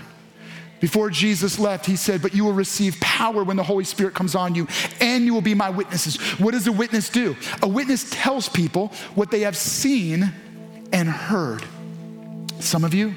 Before 0.80 1.08
Jesus 1.08 1.58
left, 1.58 1.86
he 1.86 1.96
said, 1.96 2.20
But 2.20 2.34
you 2.34 2.44
will 2.44 2.52
receive 2.52 3.00
power 3.00 3.42
when 3.42 3.56
the 3.56 3.62
Holy 3.62 3.84
Spirit 3.84 4.14
comes 4.14 4.34
on 4.34 4.54
you, 4.54 4.68
and 5.00 5.24
you 5.24 5.32
will 5.32 5.40
be 5.40 5.54
my 5.54 5.70
witnesses. 5.70 6.16
What 6.38 6.52
does 6.52 6.66
a 6.66 6.72
witness 6.72 7.08
do? 7.08 7.36
A 7.62 7.68
witness 7.68 8.10
tells 8.10 8.48
people 8.48 8.88
what 9.14 9.30
they 9.30 9.40
have 9.40 9.56
seen 9.56 10.30
and 10.92 11.08
heard. 11.08 11.64
Some 12.60 12.84
of 12.84 12.92
you, 12.92 13.14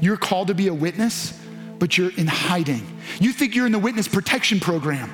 you're 0.00 0.18
called 0.18 0.48
to 0.48 0.54
be 0.54 0.68
a 0.68 0.74
witness, 0.74 1.32
but 1.78 1.96
you're 1.96 2.12
in 2.16 2.26
hiding. 2.26 2.86
You 3.20 3.32
think 3.32 3.54
you're 3.54 3.66
in 3.66 3.72
the 3.72 3.78
witness 3.78 4.08
protection 4.08 4.60
program. 4.60 5.10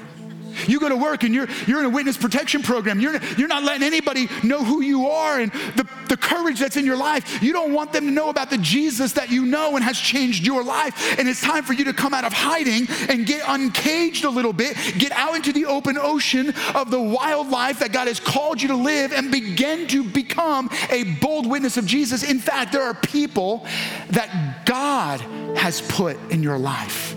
You 0.67 0.81
go 0.81 0.89
to 0.89 0.97
work 0.97 1.25
and 1.25 1.35
you're, 1.35 1.49
you're 1.67 1.81
in 1.81 1.87
a 1.87 1.91
witness 1.91 2.17
protection 2.17 2.63
program. 2.63 3.01
You're, 3.01 3.21
you're 3.37 3.49
not 3.49 3.65
letting 3.65 3.87
anybody 3.87 4.29
know 4.43 4.65
who 4.65 4.83
you 4.83 5.07
are 5.09 5.41
and 5.41 5.53
the, 5.77 5.89
the 6.09 6.17
courage 6.17 6.61
that's 6.61 6.77
in 6.77 6.87
your 6.87 6.97
life. 6.97 7.43
You 7.43 7.53
don't 7.53 7.73
want 7.73 7.93
them 7.93 8.07
to 8.07 8.11
know 8.11 8.31
about 8.31 8.51
the 8.51 8.59
Jesus 8.59 9.13
that 9.13 9.31
you 9.31 9.45
know 9.47 9.77
and 9.77 9.85
has 9.85 9.99
changed 9.99 10.47
your 10.47 10.63
life. 10.63 11.19
And 11.19 11.29
it's 11.29 11.41
time 11.41 11.65
for 11.65 11.73
you 11.73 11.85
to 11.85 11.93
come 11.93 12.15
out 12.15 12.25
of 12.25 12.33
hiding 12.33 12.87
and 13.09 13.27
get 13.27 13.43
uncaged 13.47 14.25
a 14.25 14.31
little 14.31 14.53
bit, 14.53 14.77
get 14.99 15.13
out 15.13 15.35
into 15.35 15.53
the 15.53 15.67
open 15.67 15.99
ocean 15.99 16.55
of 16.75 16.91
the 16.91 17.01
wildlife 17.01 17.81
that 17.81 17.93
God 17.93 18.09
has 18.09 18.21
called 18.21 18.63
you 18.63 18.69
to 18.69 18.77
live 18.77 19.13
and 19.13 19.31
begin 19.31 19.87
to 19.89 20.05
become 20.05 20.71
a 20.91 21.05
bold 21.21 21.47
witness 21.47 21.77
of 21.77 21.87
Jesus. 21.87 22.23
In 22.23 22.39
fact, 22.39 22.73
there 22.73 22.83
are 22.83 22.95
people 22.95 23.67
that 24.11 24.65
God 24.65 25.21
has 25.65 25.81
put 25.81 26.19
in 26.31 26.43
your 26.43 26.59
life. 26.59 27.17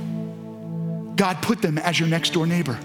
God 1.18 1.42
put 1.42 1.62
them 1.62 1.78
as 1.78 2.00
your 2.00 2.08
next 2.08 2.32
door 2.32 2.48
neighbor. 2.48 2.80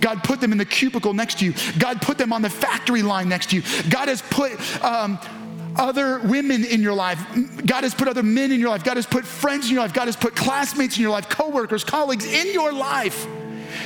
God 0.00 0.24
put 0.24 0.40
them 0.40 0.50
in 0.50 0.56
the 0.56 0.64
cubicle 0.64 1.12
next 1.12 1.40
to 1.40 1.44
you. 1.44 1.52
God 1.78 2.00
put 2.00 2.16
them 2.16 2.32
on 2.32 2.40
the 2.40 2.48
factory 2.48 3.02
line 3.02 3.28
next 3.28 3.50
to 3.50 3.56
you. 3.56 3.62
God 3.90 4.08
has 4.08 4.22
put 4.22 4.52
um, 4.82 5.18
other 5.76 6.20
women 6.20 6.64
in 6.64 6.80
your 6.80 6.94
life. 6.94 7.22
God 7.66 7.84
has 7.84 7.94
put 7.94 8.08
other 8.08 8.22
men 8.22 8.50
in 8.50 8.58
your 8.58 8.70
life. 8.70 8.82
God 8.82 8.96
has 8.96 9.04
put 9.04 9.26
friends 9.26 9.66
in 9.66 9.74
your 9.74 9.82
life. 9.82 9.92
God 9.92 10.06
has 10.06 10.16
put 10.16 10.34
classmates 10.34 10.96
in 10.96 11.02
your 11.02 11.10
life, 11.10 11.28
coworkers, 11.28 11.84
colleagues 11.84 12.24
in 12.24 12.54
your 12.54 12.72
life. 12.72 13.26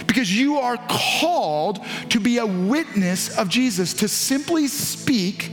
Because 0.06 0.32
you 0.32 0.58
are 0.58 0.76
called 0.88 1.84
to 2.10 2.20
be 2.20 2.38
a 2.38 2.46
witness 2.46 3.36
of 3.36 3.48
Jesus, 3.48 3.92
to 3.94 4.06
simply 4.06 4.68
speak 4.68 5.50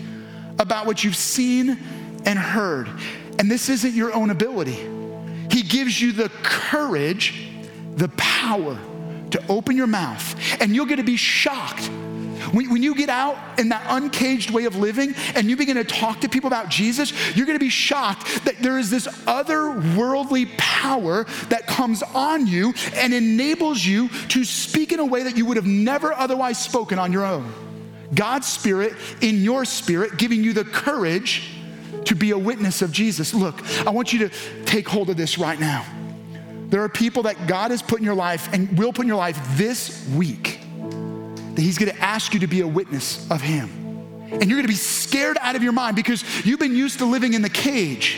about 0.60 0.86
what 0.86 1.04
you've 1.04 1.16
seen 1.16 1.80
and 2.24 2.38
heard. 2.38 2.88
And 3.40 3.50
this 3.50 3.68
isn't 3.70 3.96
your 3.96 4.14
own 4.14 4.30
ability. 4.30 4.92
Gives 5.68 6.00
you 6.02 6.12
the 6.12 6.30
courage, 6.44 7.50
the 7.96 8.10
power 8.10 8.78
to 9.32 9.48
open 9.48 9.76
your 9.76 9.88
mouth, 9.88 10.62
and 10.62 10.76
you're 10.76 10.86
gonna 10.86 11.04
be 11.04 11.18
shocked. 11.18 11.90
When, 12.52 12.70
when, 12.70 12.84
you 12.84 12.96
get 12.96 13.10
out 13.10 13.60
in 13.60 13.70
that 13.70 13.84
uncaged 13.90 14.52
way 14.52 14.66
of 14.66 14.76
living 14.76 15.16
and 15.34 15.50
you 15.50 15.58
begin 15.58 15.78
to 15.78 15.84
talk 15.84 16.22
to 16.22 16.30
people 16.30 16.48
about 16.48 16.70
Jesus, 16.70 17.12
you're 17.36 17.48
gonna 17.48 17.60
be 17.60 17.70
shocked 17.70 18.46
that 18.46 18.60
there 18.60 18.78
is 18.78 18.90
this 18.90 19.08
otherworldly 19.26 20.56
power 20.58 21.24
that 21.50 21.66
comes 21.66 22.04
on 22.04 22.46
you 22.46 22.74
and 22.94 23.14
enables 23.14 23.84
you 23.84 24.10
to 24.30 24.44
speak 24.44 24.92
in 24.92 25.00
a 25.00 25.06
way 25.06 25.24
that 25.24 25.38
you 25.38 25.46
would 25.46 25.58
have 25.58 25.66
never 25.66 26.14
otherwise 26.14 26.58
spoken 26.58 27.00
on 27.00 27.12
your 27.12 27.26
own. 27.26 27.52
God's 28.14 28.48
Spirit 28.48 28.94
in 29.22 29.42
your 29.42 29.66
spirit, 29.66 30.18
giving 30.18 30.44
you 30.44 30.54
the 30.54 30.64
courage 30.64 31.55
be 32.16 32.32
a 32.32 32.38
witness 32.38 32.82
of 32.82 32.92
Jesus. 32.92 33.34
Look, 33.34 33.62
I 33.86 33.90
want 33.92 34.14
you 34.14 34.28
to 34.28 34.64
take 34.66 34.88
hold 34.88 35.10
of 35.10 35.18
this 35.18 35.38
right 35.38 35.60
now. 35.60 35.86
There 36.70 36.84
are 36.84 36.90
people 36.90 37.24
that 37.24 37.48
God 37.48 37.72
has 37.72 37.82
put 37.82 38.00
in 38.00 38.06
your 38.06 38.16
life 38.16 38.52
and 38.52 38.78
will 38.78 38.92
put 38.92 39.04
in 39.04 39.08
your 39.08 39.18
life 39.18 39.40
this 39.52 40.08
week 40.10 40.60
that 40.80 41.62
He's 41.62 41.78
gonna 41.78 41.94
ask 42.00 42.34
you 42.34 42.40
to 42.42 42.48
be 42.48 42.62
a 42.62 42.68
witness 42.68 43.30
of 43.30 43.42
Him. 43.42 43.70
And 44.32 44.50
you're 44.50 44.58
gonna 44.58 44.68
be 44.68 44.74
scared 44.74 45.38
out 45.40 45.56
of 45.56 45.64
your 45.64 45.72
mind 45.72 45.96
because 45.96 46.24
you've 46.46 46.60
been 46.60 46.76
used 46.76 47.00
to 47.00 47.06
living 47.06 47.34
in 47.34 47.42
the 47.42 47.50
cage. 47.50 48.18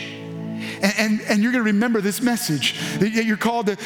And, 0.82 0.94
and, 0.98 1.20
and 1.22 1.42
you're 1.42 1.52
gonna 1.52 1.64
remember 1.64 2.00
this 2.00 2.20
message 2.20 2.78
that 2.98 3.24
you're 3.24 3.36
called 3.36 3.66
to 3.66 3.76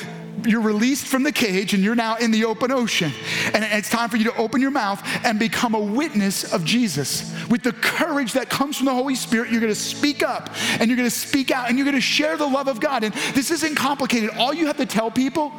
you're 0.45 0.61
released 0.61 1.07
from 1.07 1.23
the 1.23 1.33
cage 1.33 1.75
and 1.75 1.83
you're 1.83 1.95
now 1.95 2.17
in 2.17 2.31
the 2.31 2.45
open 2.45 2.71
ocean. 2.71 3.13
And 3.55 3.65
it's 3.65 3.91
time 3.91 4.09
for 4.09 4.17
you 4.17 4.25
to 4.25 4.37
open 4.37 4.61
your 4.61 4.71
mouth 4.71 5.03
and 5.25 5.39
become 5.39 5.75
a 5.75 5.81
witness 5.81 6.53
of 6.53 6.65
Jesus. 6.65 7.33
With 7.49 7.63
the 7.63 7.73
courage 7.73 8.33
that 8.33 8.49
comes 8.49 8.77
from 8.77 8.87
the 8.87 8.95
Holy 8.95 9.15
Spirit, 9.15 9.51
you're 9.51 9.61
gonna 9.61 9.75
speak 9.75 10.23
up 10.23 10.51
and 10.81 10.89
you're 10.89 10.97
gonna 10.97 11.11
speak 11.11 11.51
out 11.51 11.69
and 11.69 11.79
you're 11.79 11.85
gonna 11.85 12.01
share 12.01 12.37
the 12.37 12.47
love 12.47 12.69
of 12.69 12.81
God. 12.81 13.05
And 13.05 13.15
this 13.35 13.51
isn't 13.51 13.77
complicated. 13.77 14.31
All 14.31 14.53
you 14.53 14.67
have 14.67 14.79
to 14.79 14.87
tell 14.87 15.11
people 15.11 15.53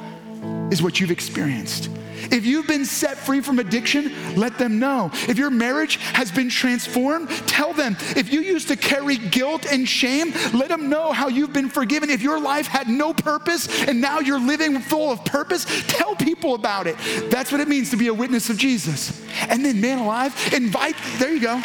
is 0.72 0.82
what 0.82 1.00
you've 1.00 1.12
experienced. 1.12 1.90
If 2.32 2.46
you've 2.46 2.68
been 2.68 2.86
set 2.86 3.18
free 3.18 3.42
from 3.42 3.60
addiction, 3.60 4.12
let 4.36 4.58
them 4.58 4.80
know. 4.80 5.10
If 5.28 5.38
your 5.38 5.50
marriage 5.50 5.98
has 5.98 6.32
been 6.32 6.50
transformed, 6.50 7.30
tell 7.48 7.74
them. 7.74 7.96
If 8.16 8.32
you 8.32 8.42
used 8.42 8.68
to 8.70 8.76
carry 8.76 9.18
guilt 9.18 9.66
and 9.72 9.88
shame, 9.88 10.34
let 10.54 10.70
them 10.70 10.90
know 10.90 11.12
how 11.12 11.28
you've 11.28 11.54
been 11.54 11.70
forgiven. 11.70 12.10
If 12.10 12.22
your 12.22 12.40
life 12.40 12.68
had 12.68 12.88
no 12.88 13.14
purpose 13.14 13.84
and 13.84 14.02
now 14.02 14.20
you're 14.20 14.40
living 14.40 14.80
full 14.80 15.12
of 15.12 15.24
purpose, 15.26 15.66
tell 15.88 16.16
people 16.16 16.56
about 16.56 16.88
it. 16.88 16.96
That's 17.30 17.52
what 17.52 17.62
it 17.62 17.68
means 17.68 17.90
to 17.92 17.98
be 17.98 18.08
a 18.08 18.14
witness 18.14 18.50
of 18.50 18.58
Jesus. 18.58 19.22
And 19.50 19.64
then, 19.66 19.82
man 19.82 20.00
alive, 20.00 20.34
invite, 20.54 20.96
there 21.18 21.34
you 21.34 21.42
go. 21.42 21.62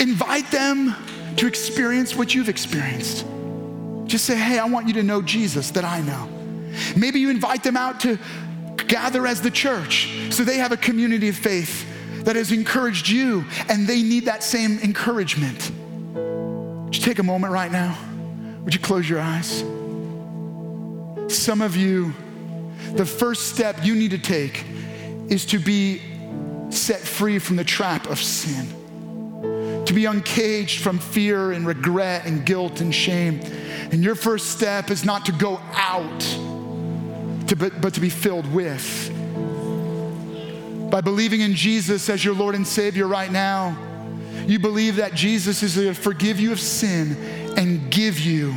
Invite 0.00 0.50
them 0.50 0.94
to 1.36 1.46
experience 1.46 2.14
what 2.14 2.34
you've 2.34 2.48
experienced. 2.48 3.24
Just 4.06 4.26
say, 4.26 4.36
hey, 4.36 4.58
I 4.58 4.66
want 4.66 4.86
you 4.86 4.94
to 4.94 5.02
know 5.02 5.22
Jesus 5.22 5.70
that 5.72 5.84
I 5.84 6.00
know. 6.02 6.33
Maybe 6.96 7.20
you 7.20 7.30
invite 7.30 7.62
them 7.62 7.76
out 7.76 8.00
to 8.00 8.18
gather 8.86 9.26
as 9.26 9.40
the 9.40 9.50
church 9.50 10.08
so 10.30 10.44
they 10.44 10.58
have 10.58 10.72
a 10.72 10.76
community 10.76 11.28
of 11.28 11.36
faith 11.36 11.86
that 12.24 12.36
has 12.36 12.52
encouraged 12.52 13.08
you 13.08 13.44
and 13.68 13.86
they 13.86 14.02
need 14.02 14.26
that 14.26 14.42
same 14.42 14.78
encouragement. 14.80 15.70
Would 16.14 16.96
you 16.96 17.02
take 17.02 17.18
a 17.18 17.22
moment 17.22 17.52
right 17.52 17.70
now? 17.70 17.96
Would 18.64 18.74
you 18.74 18.80
close 18.80 19.08
your 19.08 19.20
eyes? 19.20 19.60
Some 21.28 21.60
of 21.60 21.76
you, 21.76 22.12
the 22.92 23.04
first 23.04 23.52
step 23.54 23.84
you 23.84 23.94
need 23.94 24.12
to 24.12 24.18
take 24.18 24.64
is 25.28 25.44
to 25.46 25.58
be 25.58 26.00
set 26.70 27.00
free 27.00 27.38
from 27.38 27.56
the 27.56 27.64
trap 27.64 28.06
of 28.08 28.18
sin, 28.18 29.84
to 29.84 29.92
be 29.92 30.06
uncaged 30.06 30.82
from 30.82 30.98
fear 30.98 31.52
and 31.52 31.66
regret 31.66 32.26
and 32.26 32.44
guilt 32.44 32.80
and 32.80 32.94
shame. 32.94 33.40
And 33.90 34.02
your 34.02 34.14
first 34.14 34.50
step 34.50 34.90
is 34.90 35.04
not 35.04 35.26
to 35.26 35.32
go 35.32 35.60
out 35.72 36.22
to, 37.48 37.56
but, 37.56 37.80
but 37.80 37.94
to 37.94 38.00
be 38.00 38.10
filled 38.10 38.52
with. 38.52 39.10
By 40.90 41.00
believing 41.00 41.40
in 41.40 41.54
Jesus 41.54 42.08
as 42.08 42.24
your 42.24 42.34
Lord 42.34 42.54
and 42.54 42.66
Savior 42.66 43.06
right 43.06 43.30
now, 43.30 43.76
you 44.46 44.58
believe 44.58 44.96
that 44.96 45.14
Jesus 45.14 45.62
is 45.62 45.76
going 45.76 45.88
to 45.88 45.94
forgive 45.94 46.38
you 46.38 46.52
of 46.52 46.60
sin 46.60 47.16
and 47.56 47.90
give 47.90 48.20
you 48.20 48.52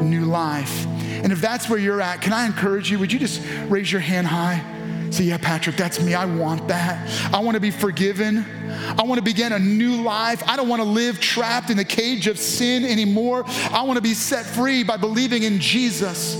new 0.00 0.24
life. 0.24 0.86
And 0.86 1.32
if 1.32 1.40
that's 1.40 1.68
where 1.68 1.78
you're 1.78 2.00
at, 2.00 2.20
can 2.20 2.32
I 2.32 2.46
encourage 2.46 2.90
you? 2.90 2.98
Would 2.98 3.12
you 3.12 3.18
just 3.18 3.42
raise 3.68 3.90
your 3.90 4.00
hand 4.00 4.26
high? 4.26 4.64
Say, 5.10 5.24
yeah, 5.24 5.38
Patrick, 5.38 5.76
that's 5.76 6.00
me. 6.00 6.14
I 6.14 6.24
want 6.24 6.68
that. 6.68 7.34
I 7.34 7.40
want 7.40 7.56
to 7.56 7.60
be 7.60 7.72
forgiven. 7.72 8.44
I 8.96 9.02
want 9.02 9.18
to 9.18 9.24
begin 9.24 9.52
a 9.52 9.58
new 9.58 10.02
life. 10.02 10.42
I 10.46 10.56
don't 10.56 10.68
want 10.68 10.80
to 10.80 10.88
live 10.88 11.18
trapped 11.18 11.70
in 11.70 11.76
the 11.76 11.84
cage 11.84 12.28
of 12.28 12.38
sin 12.38 12.84
anymore. 12.84 13.44
I 13.72 13.82
want 13.82 13.96
to 13.96 14.02
be 14.02 14.14
set 14.14 14.46
free 14.46 14.84
by 14.84 14.96
believing 14.96 15.42
in 15.42 15.58
Jesus. 15.58 16.36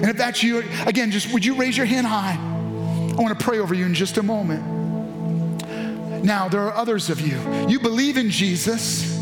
And 0.00 0.08
if 0.08 0.16
that's 0.16 0.42
you, 0.42 0.64
again, 0.86 1.10
just 1.10 1.32
would 1.32 1.44
you 1.44 1.54
raise 1.54 1.76
your 1.76 1.86
hand 1.86 2.06
high? 2.06 2.38
I 2.38 3.22
want 3.22 3.38
to 3.38 3.44
pray 3.44 3.58
over 3.58 3.74
you 3.74 3.84
in 3.84 3.92
just 3.92 4.16
a 4.16 4.22
moment. 4.22 4.80
Now, 6.24 6.48
there 6.48 6.62
are 6.62 6.74
others 6.74 7.10
of 7.10 7.20
you. 7.20 7.38
You 7.68 7.80
believe 7.80 8.16
in 8.16 8.30
Jesus, 8.30 9.18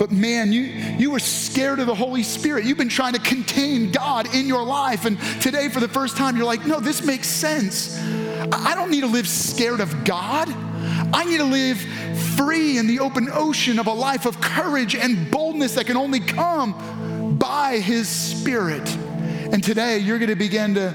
but 0.00 0.10
man, 0.10 0.52
you, 0.52 0.62
you 0.62 1.12
were 1.12 1.18
scared 1.18 1.78
of 1.78 1.86
the 1.86 1.94
Holy 1.94 2.22
Spirit. 2.22 2.64
You've 2.64 2.78
been 2.78 2.88
trying 2.88 3.12
to 3.12 3.20
contain 3.20 3.92
God 3.92 4.34
in 4.34 4.46
your 4.46 4.64
life. 4.64 5.04
And 5.04 5.20
today, 5.40 5.68
for 5.68 5.78
the 5.78 5.88
first 5.88 6.16
time, 6.16 6.36
you're 6.36 6.46
like, 6.46 6.66
no, 6.66 6.80
this 6.80 7.04
makes 7.04 7.28
sense. 7.28 7.98
I 8.52 8.74
don't 8.74 8.90
need 8.90 9.02
to 9.02 9.06
live 9.06 9.28
scared 9.28 9.80
of 9.80 10.04
God. 10.04 10.48
I 11.12 11.24
need 11.24 11.38
to 11.38 11.44
live 11.44 11.78
free 12.36 12.78
in 12.78 12.86
the 12.86 13.00
open 13.00 13.28
ocean 13.30 13.78
of 13.78 13.86
a 13.86 13.92
life 13.92 14.26
of 14.26 14.40
courage 14.40 14.94
and 14.94 15.30
boldness 15.30 15.74
that 15.74 15.86
can 15.86 15.96
only 15.96 16.20
come 16.20 17.36
by 17.38 17.78
His 17.78 18.08
Spirit. 18.08 18.88
And 19.52 19.64
today 19.64 19.98
you're 19.98 20.18
going 20.18 20.30
to 20.30 20.36
begin 20.36 20.74
to 20.74 20.94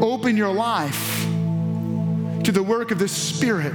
open 0.00 0.36
your 0.36 0.52
life 0.52 1.24
to 2.42 2.50
the 2.50 2.62
work 2.62 2.90
of 2.90 2.98
the 2.98 3.06
Spirit 3.06 3.72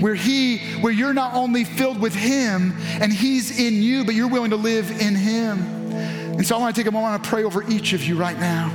where 0.00 0.14
he 0.14 0.58
where 0.80 0.92
you're 0.92 1.14
not 1.14 1.34
only 1.34 1.64
filled 1.64 1.98
with 1.98 2.14
him 2.14 2.76
and 3.00 3.12
he's 3.12 3.58
in 3.58 3.82
you 3.82 4.04
but 4.04 4.14
you're 4.14 4.28
willing 4.28 4.50
to 4.50 4.56
live 4.56 4.90
in 5.00 5.14
him. 5.14 5.60
And 5.92 6.46
so 6.46 6.56
i 6.56 6.58
want 6.58 6.74
to 6.74 6.80
take 6.80 6.88
a 6.88 6.92
moment 6.92 7.22
to 7.22 7.28
pray 7.28 7.44
over 7.44 7.62
each 7.70 7.92
of 7.94 8.04
you 8.04 8.16
right 8.16 8.38
now. 8.38 8.70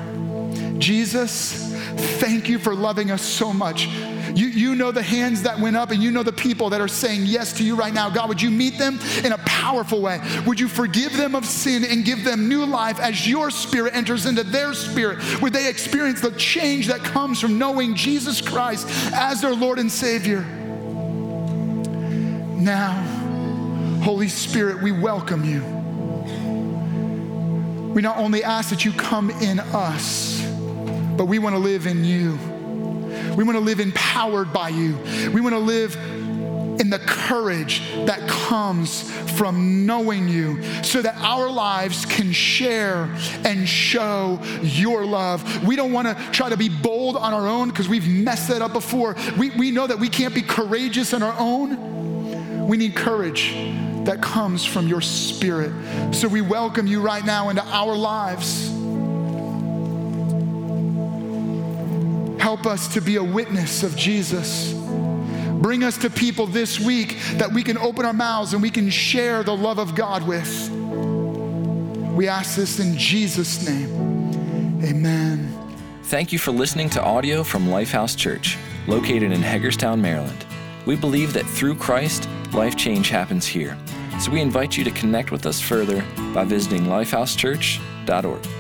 Jesus 0.79 1.66
thank 1.97 2.47
you 2.49 2.59
for 2.59 2.75
loving 2.75 3.11
us 3.11 3.21
so 3.21 3.51
much 3.51 3.87
you, 4.37 4.47
you 4.47 4.75
know 4.75 4.91
the 4.91 5.01
hands 5.01 5.43
that 5.43 5.59
went 5.59 5.75
up, 5.75 5.91
and 5.91 6.01
you 6.01 6.11
know 6.11 6.23
the 6.23 6.31
people 6.31 6.69
that 6.69 6.79
are 6.79 6.87
saying 6.87 7.25
yes 7.25 7.53
to 7.53 7.63
you 7.63 7.75
right 7.75 7.93
now. 7.93 8.09
God, 8.09 8.29
would 8.29 8.41
you 8.41 8.51
meet 8.51 8.77
them 8.77 8.99
in 9.23 9.31
a 9.31 9.37
powerful 9.39 10.01
way? 10.01 10.19
Would 10.45 10.59
you 10.59 10.67
forgive 10.67 11.17
them 11.17 11.33
of 11.33 11.45
sin 11.45 11.83
and 11.83 12.05
give 12.05 12.23
them 12.23 12.47
new 12.47 12.65
life 12.65 12.99
as 12.99 13.27
your 13.27 13.49
spirit 13.49 13.95
enters 13.95 14.25
into 14.27 14.43
their 14.43 14.73
spirit? 14.73 15.41
Would 15.41 15.53
they 15.53 15.67
experience 15.67 16.21
the 16.21 16.31
change 16.31 16.87
that 16.87 17.03
comes 17.03 17.39
from 17.39 17.57
knowing 17.57 17.95
Jesus 17.95 18.41
Christ 18.41 18.87
as 19.13 19.41
their 19.41 19.55
Lord 19.55 19.79
and 19.79 19.91
Savior? 19.91 20.41
Now, 22.59 22.93
Holy 24.03 24.27
Spirit, 24.27 24.83
we 24.83 24.91
welcome 24.91 25.43
you. 25.43 25.63
We 27.93 28.01
not 28.03 28.17
only 28.17 28.43
ask 28.43 28.69
that 28.69 28.85
you 28.85 28.91
come 28.91 29.31
in 29.31 29.59
us, 29.59 30.36
but 31.17 31.25
we 31.25 31.39
want 31.39 31.55
to 31.55 31.59
live 31.59 31.87
in 31.87 32.05
you. 32.05 32.37
We 33.35 33.43
want 33.43 33.57
to 33.57 33.63
live 33.63 33.79
empowered 33.79 34.53
by 34.53 34.69
you. 34.69 34.97
We 35.33 35.41
want 35.41 35.53
to 35.53 35.59
live 35.59 35.95
in 36.79 36.89
the 36.89 36.99
courage 36.99 37.81
that 38.05 38.27
comes 38.27 39.11
from 39.31 39.85
knowing 39.85 40.27
you 40.27 40.61
so 40.83 41.01
that 41.01 41.15
our 41.17 41.49
lives 41.49 42.05
can 42.05 42.31
share 42.31 43.13
and 43.43 43.67
show 43.67 44.39
your 44.61 45.05
love. 45.05 45.65
We 45.65 45.75
don't 45.75 45.91
want 45.91 46.07
to 46.07 46.31
try 46.31 46.49
to 46.49 46.57
be 46.57 46.69
bold 46.69 47.17
on 47.17 47.33
our 47.33 47.47
own 47.47 47.69
because 47.69 47.89
we've 47.89 48.07
messed 48.07 48.49
that 48.49 48.61
up 48.61 48.73
before. 48.73 49.15
We, 49.37 49.49
we 49.51 49.71
know 49.71 49.87
that 49.87 49.99
we 49.99 50.09
can't 50.09 50.35
be 50.35 50.41
courageous 50.41 51.13
on 51.13 51.23
our 51.23 51.35
own. 51.37 52.67
We 52.67 52.77
need 52.77 52.95
courage 52.95 53.53
that 54.05 54.21
comes 54.21 54.65
from 54.65 54.87
your 54.87 55.01
spirit. 55.01 55.71
So 56.13 56.27
we 56.27 56.41
welcome 56.41 56.87
you 56.87 57.01
right 57.01 57.25
now 57.25 57.49
into 57.49 57.63
our 57.63 57.95
lives. 57.95 58.76
Help 62.47 62.65
us 62.65 62.87
to 62.93 63.01
be 63.01 63.17
a 63.17 63.23
witness 63.23 63.83
of 63.83 63.93
Jesus. 63.97 64.71
Bring 64.71 65.83
us 65.83 65.97
to 65.97 66.09
people 66.09 66.47
this 66.47 66.79
week 66.79 67.17
that 67.33 67.51
we 67.51 67.61
can 67.61 67.77
open 67.77 68.05
our 68.05 68.13
mouths 68.13 68.53
and 68.53 68.61
we 68.61 68.69
can 68.69 68.89
share 68.89 69.43
the 69.43 69.53
love 69.53 69.79
of 69.79 69.95
God 69.95 70.25
with. 70.25 70.69
We 72.15 72.29
ask 72.29 72.55
this 72.55 72.79
in 72.79 72.97
Jesus' 72.97 73.67
name. 73.67 74.81
Amen. 74.81 75.53
Thank 76.03 76.31
you 76.31 76.39
for 76.39 76.51
listening 76.51 76.89
to 76.91 77.03
audio 77.03 77.43
from 77.43 77.67
Lifehouse 77.67 78.15
Church, 78.15 78.57
located 78.87 79.33
in 79.33 79.41
Hagerstown, 79.41 80.01
Maryland. 80.01 80.45
We 80.85 80.95
believe 80.95 81.33
that 81.33 81.45
through 81.45 81.75
Christ, 81.75 82.29
life 82.53 82.77
change 82.77 83.09
happens 83.09 83.45
here. 83.45 83.77
So 84.21 84.31
we 84.31 84.39
invite 84.39 84.77
you 84.77 84.85
to 84.85 84.91
connect 84.91 85.31
with 85.31 85.45
us 85.45 85.59
further 85.59 86.01
by 86.33 86.45
visiting 86.45 86.83
lifehousechurch.org. 86.83 88.56